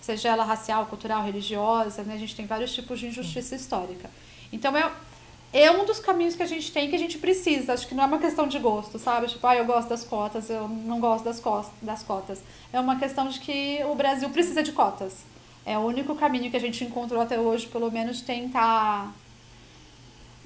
Seja 0.00 0.28
ela 0.28 0.44
racial, 0.44 0.86
cultural, 0.86 1.22
religiosa, 1.22 2.02
né? 2.02 2.14
A 2.14 2.18
gente 2.18 2.34
tem 2.34 2.46
vários 2.46 2.72
tipos 2.72 2.98
de 3.00 3.06
injustiça 3.06 3.54
histórica. 3.54 4.10
Então, 4.52 4.76
é, 4.76 4.90
é 5.52 5.70
um 5.70 5.84
dos 5.84 5.98
caminhos 5.98 6.34
que 6.34 6.42
a 6.42 6.46
gente 6.46 6.72
tem 6.72 6.88
que 6.88 6.96
a 6.96 6.98
gente 6.98 7.18
precisa. 7.18 7.72
Acho 7.72 7.86
que 7.86 7.94
não 7.94 8.04
é 8.04 8.06
uma 8.06 8.18
questão 8.18 8.46
de 8.46 8.58
gosto, 8.58 8.98
sabe? 8.98 9.26
Tipo, 9.26 9.46
ah, 9.46 9.56
eu 9.56 9.64
gosto 9.64 9.88
das 9.88 10.04
cotas, 10.04 10.48
eu 10.48 10.68
não 10.68 11.00
gosto 11.00 11.24
das, 11.24 11.42
das 11.80 12.02
cotas. 12.02 12.42
É 12.72 12.80
uma 12.80 12.98
questão 12.98 13.28
de 13.28 13.40
que 13.40 13.80
o 13.84 13.94
Brasil 13.94 14.28
precisa 14.30 14.62
de 14.62 14.72
cotas. 14.72 15.24
É 15.64 15.76
o 15.78 15.82
único 15.82 16.14
caminho 16.14 16.50
que 16.50 16.56
a 16.56 16.60
gente 16.60 16.84
encontrou 16.84 17.20
até 17.20 17.38
hoje, 17.38 17.66
pelo 17.66 17.90
menos, 17.90 18.20
tentar 18.20 19.12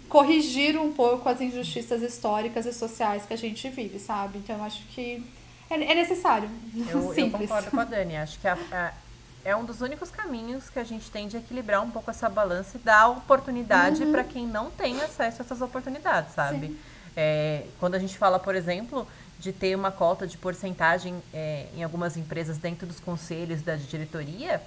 corrigir 0.09 0.79
um 0.79 0.93
pouco 0.93 1.29
as 1.29 1.41
injustiças 1.41 2.03
históricas 2.03 2.67
e 2.67 2.73
sociais 2.73 3.25
que 3.27 3.35
a 3.35 3.39
gente 3.39 3.69
vive, 3.69 3.99
sabe? 3.99 4.39
Então, 4.39 4.57
eu 4.57 4.65
acho 4.65 4.83
que 4.89 5.25
é, 5.71 5.75
é 5.75 5.95
necessário. 5.95 6.49
Eu, 6.89 7.13
eu, 7.15 7.31
concordo 7.31 7.71
com 7.71 7.81
a 7.81 7.85
Dani. 7.85 8.17
Acho 8.17 8.39
que 8.39 8.47
a, 8.47 8.57
a, 8.73 8.93
é 9.45 9.55
um 9.55 9.65
dos 9.65 9.81
únicos 9.81 10.11
caminhos 10.11 10.69
que 10.69 10.79
a 10.79 10.85
gente 10.85 11.11
tem 11.11 11.29
de 11.29 11.37
equilibrar 11.37 11.83
um 11.83 11.91
pouco 11.91 12.11
essa 12.11 12.29
balança 12.29 12.77
e 12.77 12.81
dar 12.81 13.09
oportunidade 13.09 14.03
uhum. 14.03 14.13
para 14.13 14.25
quem 14.25 14.47
não 14.47 14.71
tem 14.71 15.01
acesso 15.01 15.43
a 15.43 15.45
essas 15.45 15.61
oportunidades, 15.61 16.35
sabe? 16.35 16.77
É, 17.17 17.65
quando 17.81 17.95
a 17.95 17.99
gente 17.99 18.19
fala, 18.19 18.39
por 18.39 18.55
exemplo, 18.55 19.07
de 19.39 19.53
ter 19.53 19.75
uma 19.75 19.91
cota 19.91 20.27
de 20.27 20.37
porcentagem 20.37 21.23
é, 21.33 21.67
em 21.77 21.83
algumas 21.83 22.17
empresas 22.17 22.59
dentro 22.59 22.87
dos 22.87 23.01
conselhos 23.01 23.63
da 23.63 23.77
diretoria, 23.77 24.61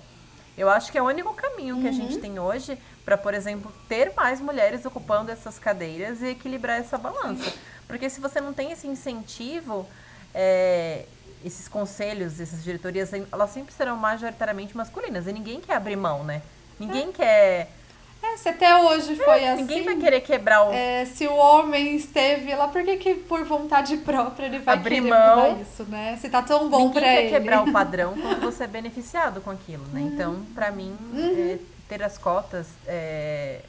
eu 0.59 0.69
acho 0.69 0.91
que 0.91 0.97
é 0.97 1.01
o 1.01 1.05
único 1.05 1.33
caminho 1.33 1.75
uhum. 1.75 1.81
que 1.81 1.87
a 1.87 1.91
gente 1.91 2.15
uhum. 2.15 2.21
tem 2.21 2.39
hoje 2.39 2.77
para, 3.05 3.17
por 3.17 3.33
exemplo, 3.33 3.71
ter 3.87 4.13
mais 4.15 4.41
mulheres 4.41 4.85
ocupando 4.85 5.31
essas 5.31 5.57
cadeiras 5.57 6.21
e 6.21 6.27
equilibrar 6.27 6.79
essa 6.79 6.97
balança. 6.97 7.51
Porque 7.87 8.09
se 8.09 8.19
você 8.19 8.41
não 8.41 8.53
tem 8.53 8.71
esse 8.71 8.85
incentivo, 8.85 9.87
é, 10.33 11.05
esses 11.43 11.67
conselhos, 11.67 12.39
essas 12.39 12.63
diretorias, 12.63 13.11
elas 13.13 13.49
sempre 13.51 13.73
serão 13.73 13.95
majoritariamente 13.95 14.75
masculinas 14.75 15.25
e 15.27 15.33
ninguém 15.33 15.61
quer 15.61 15.75
abrir 15.75 15.95
mão, 15.95 16.23
né? 16.23 16.41
Ninguém 16.79 17.09
é. 17.09 17.11
quer 17.11 17.71
é, 18.21 18.37
se 18.37 18.49
até 18.49 18.75
hoje 18.75 19.15
foi 19.15 19.41
é, 19.41 19.51
assim. 19.51 19.61
Ninguém 19.61 19.83
vai 19.83 19.95
querer 19.95 20.21
quebrar 20.21 20.67
o. 20.67 20.73
É, 20.73 21.05
se 21.05 21.27
o 21.27 21.35
homem 21.35 21.95
esteve 21.95 22.53
lá, 22.53 22.67
por 22.67 22.83
que, 22.83 22.97
que 22.97 23.15
por 23.15 23.43
vontade 23.45 23.95
própria 23.97 24.45
ele 24.47 24.59
vai 24.59 24.75
Abrir 24.75 25.01
querer 25.01 25.09
mão, 25.09 25.61
isso, 25.61 25.83
né? 25.85 26.17
Se 26.19 26.29
tá 26.29 26.41
tão 26.41 26.69
bom 26.69 26.91
para 26.91 27.01
ele. 27.01 27.09
Ninguém 27.09 27.29
quer 27.29 27.39
quebrar 27.39 27.63
o 27.63 27.71
padrão 27.73 28.13
quando 28.19 28.41
você 28.41 28.65
é 28.65 28.67
beneficiado 28.67 29.41
com 29.41 29.49
aquilo, 29.49 29.85
né? 29.93 30.01
Uhum. 30.01 30.07
Então, 30.07 30.45
para 30.53 30.71
mim, 30.71 30.95
uhum. 31.13 31.53
é, 31.53 31.59
ter 31.87 32.03
as 32.03 32.17
cotas 32.17 32.67
é, 32.85 33.61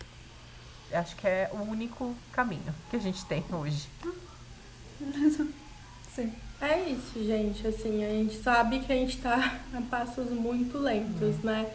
acho 0.92 1.14
que 1.16 1.26
é 1.26 1.50
o 1.52 1.62
único 1.62 2.14
caminho 2.32 2.74
que 2.90 2.96
a 2.96 3.00
gente 3.00 3.24
tem 3.24 3.44
hoje. 3.52 3.88
Sim. 6.14 6.32
É 6.60 6.78
isso, 6.90 7.24
gente. 7.24 7.66
Assim, 7.66 8.04
a 8.04 8.08
gente 8.10 8.42
sabe 8.42 8.80
que 8.80 8.92
a 8.92 8.96
gente 8.96 9.16
tá 9.18 9.60
a 9.72 9.80
passos 9.82 10.30
muito 10.30 10.76
lentos, 10.76 11.36
uhum. 11.36 11.44
né? 11.44 11.66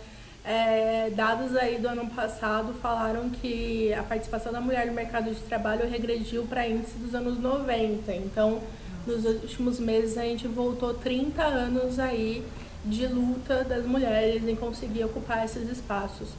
É, 0.48 1.10
dados 1.16 1.56
aí 1.56 1.80
do 1.80 1.88
ano 1.88 2.06
passado 2.12 2.72
falaram 2.76 3.32
que 3.32 3.92
a 3.94 4.04
participação 4.04 4.54
da 4.54 4.62
mulher 4.62 4.86
no 4.86 4.94
mercado 4.94 5.34
de 5.34 5.40
trabalho 5.42 5.90
regrediu 5.90 6.44
para 6.44 6.68
índice 6.68 7.00
dos 7.00 7.16
anos 7.16 7.40
90. 7.40 8.14
Então, 8.14 8.62
nos 9.08 9.26
últimos 9.26 9.80
meses 9.80 10.20
a 10.20 10.22
gente 10.22 10.48
voltou 10.48 10.94
30 10.94 11.44
anos 11.44 11.98
aí 11.98 12.46
de 12.86 13.08
luta 13.08 13.64
das 13.64 13.88
mulheres 13.88 14.48
em 14.48 14.56
conseguir 14.56 15.04
ocupar 15.06 15.44
esses 15.44 15.68
espaços. 15.68 16.30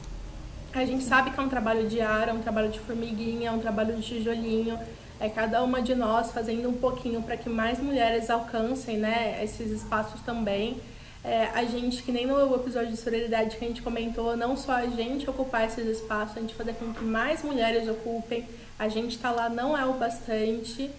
A 0.73 0.85
gente 0.85 1.03
sabe 1.03 1.31
que 1.31 1.39
é 1.39 1.43
um 1.43 1.49
trabalho 1.49 1.89
diário, 1.89 2.31
é 2.31 2.33
um 2.33 2.39
trabalho 2.39 2.69
de 2.69 2.79
formiguinha, 2.79 3.49
é 3.49 3.51
um 3.51 3.59
trabalho 3.59 3.93
de 3.93 4.03
tijolinho, 4.03 4.79
é 5.19 5.27
cada 5.27 5.61
uma 5.61 5.81
de 5.81 5.95
nós 5.95 6.31
fazendo 6.31 6.69
um 6.69 6.73
pouquinho 6.73 7.21
para 7.23 7.35
que 7.35 7.49
mais 7.49 7.77
mulheres 7.79 8.29
alcancem 8.29 8.97
né, 8.97 9.43
esses 9.43 9.69
espaços 9.69 10.21
também 10.21 10.77
é, 11.23 11.49
a 11.53 11.63
gente, 11.65 12.03
que 12.03 12.11
nem 12.11 12.25
no 12.25 12.55
episódio 12.55 12.91
de 12.91 12.97
sororidade 12.97 13.57
que 13.57 13.65
a 13.65 13.67
gente 13.67 13.81
comentou, 13.81 14.37
não 14.37 14.55
só 14.55 14.73
a 14.73 14.87
gente 14.87 15.29
ocupar 15.29 15.65
esses 15.65 15.85
espaços, 15.85 16.37
a 16.37 16.41
gente 16.41 16.55
fazer 16.55 16.73
com 16.73 16.93
que 16.93 17.03
mais 17.03 17.43
mulheres 17.43 17.87
ocupem, 17.89 18.45
a 18.77 18.87
gente 18.87 19.17
tá 19.17 19.31
lá 19.31 19.49
não 19.49 19.77
é 19.77 19.85
o 19.85 19.93
bastante. 19.93 20.89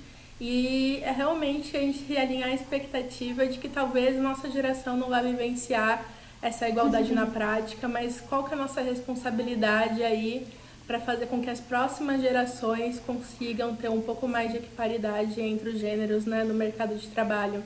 E 0.40 1.00
é 1.02 1.10
realmente 1.10 1.76
a 1.76 1.80
gente 1.80 2.04
realinhar 2.04 2.48
a 2.48 2.54
expectativa 2.54 3.46
de 3.46 3.58
que 3.58 3.68
talvez 3.68 4.16
nossa 4.20 4.48
geração 4.50 4.96
não 4.96 5.08
vá 5.08 5.20
vivenciar 5.20 6.04
essa 6.40 6.68
igualdade 6.68 7.12
na 7.12 7.26
prática, 7.26 7.88
mas 7.88 8.20
qual 8.20 8.44
que 8.44 8.52
é 8.52 8.54
a 8.54 8.60
nossa 8.60 8.80
responsabilidade 8.80 10.02
aí 10.04 10.46
para 10.86 11.00
fazer 11.00 11.26
com 11.26 11.42
que 11.42 11.50
as 11.50 11.60
próximas 11.60 12.20
gerações 12.20 13.00
consigam 13.00 13.74
ter 13.74 13.90
um 13.90 14.00
pouco 14.00 14.28
mais 14.28 14.52
de 14.52 14.58
equiparidade 14.58 15.40
entre 15.40 15.70
os 15.70 15.78
gêneros 15.78 16.24
né, 16.24 16.44
no 16.44 16.54
mercado 16.54 16.94
de 16.94 17.08
trabalho? 17.08 17.62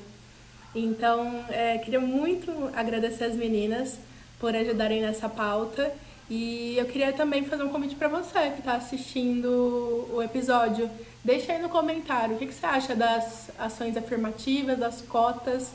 Então, 0.75 1.45
é, 1.51 1.79
queria 1.79 2.01
muito 2.01 2.51
agradecer 2.75 3.25
as 3.25 3.37
meninas 3.37 3.99
por 4.39 4.55
ajudarem 4.57 5.03
nessa 5.03 5.29
pauta. 5.29 5.93
E 6.31 6.77
eu 6.79 6.87
queria 6.87 7.13
também 7.13 7.45
fazer 7.45 7.63
um 7.63 7.69
convite 7.69 7.95
para 7.95 8.09
você 8.09 8.51
que 8.51 8.61
está 8.61 8.75
assistindo 8.75 10.09
o 10.13 10.23
episódio. 10.23 10.89
Deixa 11.25 11.53
aí 11.53 11.61
no 11.61 11.69
comentário 11.69 12.37
o 12.37 12.39
que, 12.39 12.47
que 12.47 12.55
você 12.55 12.65
acha 12.65 12.97
das 12.97 13.51
ações 13.59 13.97
afirmativas, 13.97 14.79
das 14.79 15.03
cotas 15.03 15.73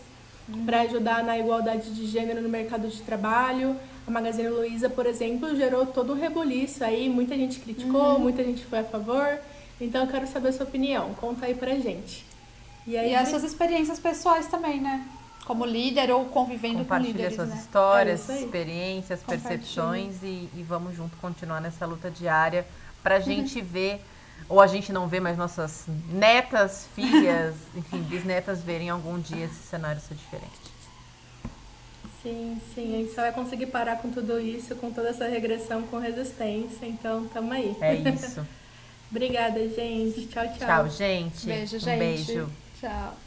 para 0.66 0.82
ajudar 0.82 1.24
na 1.24 1.38
igualdade 1.38 1.94
de 1.94 2.06
gênero 2.08 2.42
no 2.42 2.50
mercado 2.50 2.88
de 2.88 3.02
trabalho. 3.02 3.76
A 4.08 4.12
Magazine 4.12 4.50
Luiza, 4.50 4.90
por 4.90 5.06
exemplo, 5.06 5.56
gerou 5.56 5.86
todo 5.86 6.14
um 6.14 6.16
rebuliço 6.16 6.84
aí. 6.84 7.10
Muita 7.10 7.36
gente 7.36 7.60
criticou, 7.60 8.14
uhum. 8.14 8.20
muita 8.20 8.44
gente 8.44 8.66
foi 8.66 8.80
a 8.80 8.84
favor. 8.84 9.40
Então 9.80 10.06
eu 10.06 10.08
quero 10.08 10.26
saber 10.28 10.50
a 10.50 10.54
sua 10.54 10.66
opinião. 10.66 11.14
Conta 11.16 11.46
aí 11.46 11.54
pra 11.54 11.76
gente. 11.76 12.26
E, 12.88 12.98
aí, 12.98 13.12
e 13.12 13.16
as 13.16 13.28
suas 13.28 13.44
experiências 13.44 14.00
pessoais 14.00 14.48
também, 14.48 14.80
né? 14.80 15.06
Como 15.46 15.66
líder 15.66 16.10
ou 16.12 16.26
convivendo 16.26 16.86
com 16.86 16.98
líderes, 16.98 17.36
suas 17.36 17.50
né? 17.50 17.58
histórias, 17.58 18.30
é 18.30 18.42
experiências, 18.42 19.22
percepções 19.24 20.24
e, 20.24 20.50
e 20.56 20.66
vamos 20.68 20.96
junto 20.96 21.16
continuar 21.18 21.60
nessa 21.60 21.86
luta 21.86 22.10
diária 22.10 22.66
pra 23.04 23.20
gente 23.20 23.62
ver, 23.62 24.02
ou 24.50 24.62
a 24.62 24.68
gente 24.68 24.92
não 24.92 25.08
vê, 25.08 25.20
mas 25.20 25.38
nossas 25.38 25.86
netas, 26.10 26.88
filhas, 26.96 27.56
enfim, 27.76 28.02
bisnetas 28.04 28.62
verem 28.62 28.90
algum 28.90 29.20
dia 29.20 29.46
esse 29.46 29.68
cenário 29.68 30.02
ser 30.02 30.16
diferente. 30.16 30.78
Sim, 32.24 32.60
sim, 32.74 32.96
a 32.96 32.98
gente 32.98 33.14
só 33.14 33.22
vai 33.22 33.32
conseguir 33.32 33.68
parar 33.68 33.98
com 33.98 34.10
tudo 34.10 34.40
isso, 34.40 34.76
com 34.76 34.92
toda 34.92 35.10
essa 35.10 35.28
regressão 35.28 35.84
com 35.84 35.98
resistência, 35.98 36.86
então 36.86 37.26
tamo 37.28 37.52
aí. 37.54 37.76
É 37.82 37.96
isso. 37.96 38.46
Obrigada, 39.12 39.60
gente. 39.70 40.26
Tchau, 40.26 40.44
tchau. 40.48 40.68
Tchau, 40.68 40.90
gente. 40.90 41.46
Beijo, 41.46 41.78
um 41.78 41.80
gente. 41.80 42.00
Beijo. 42.00 42.67
Tchau. 42.80 43.27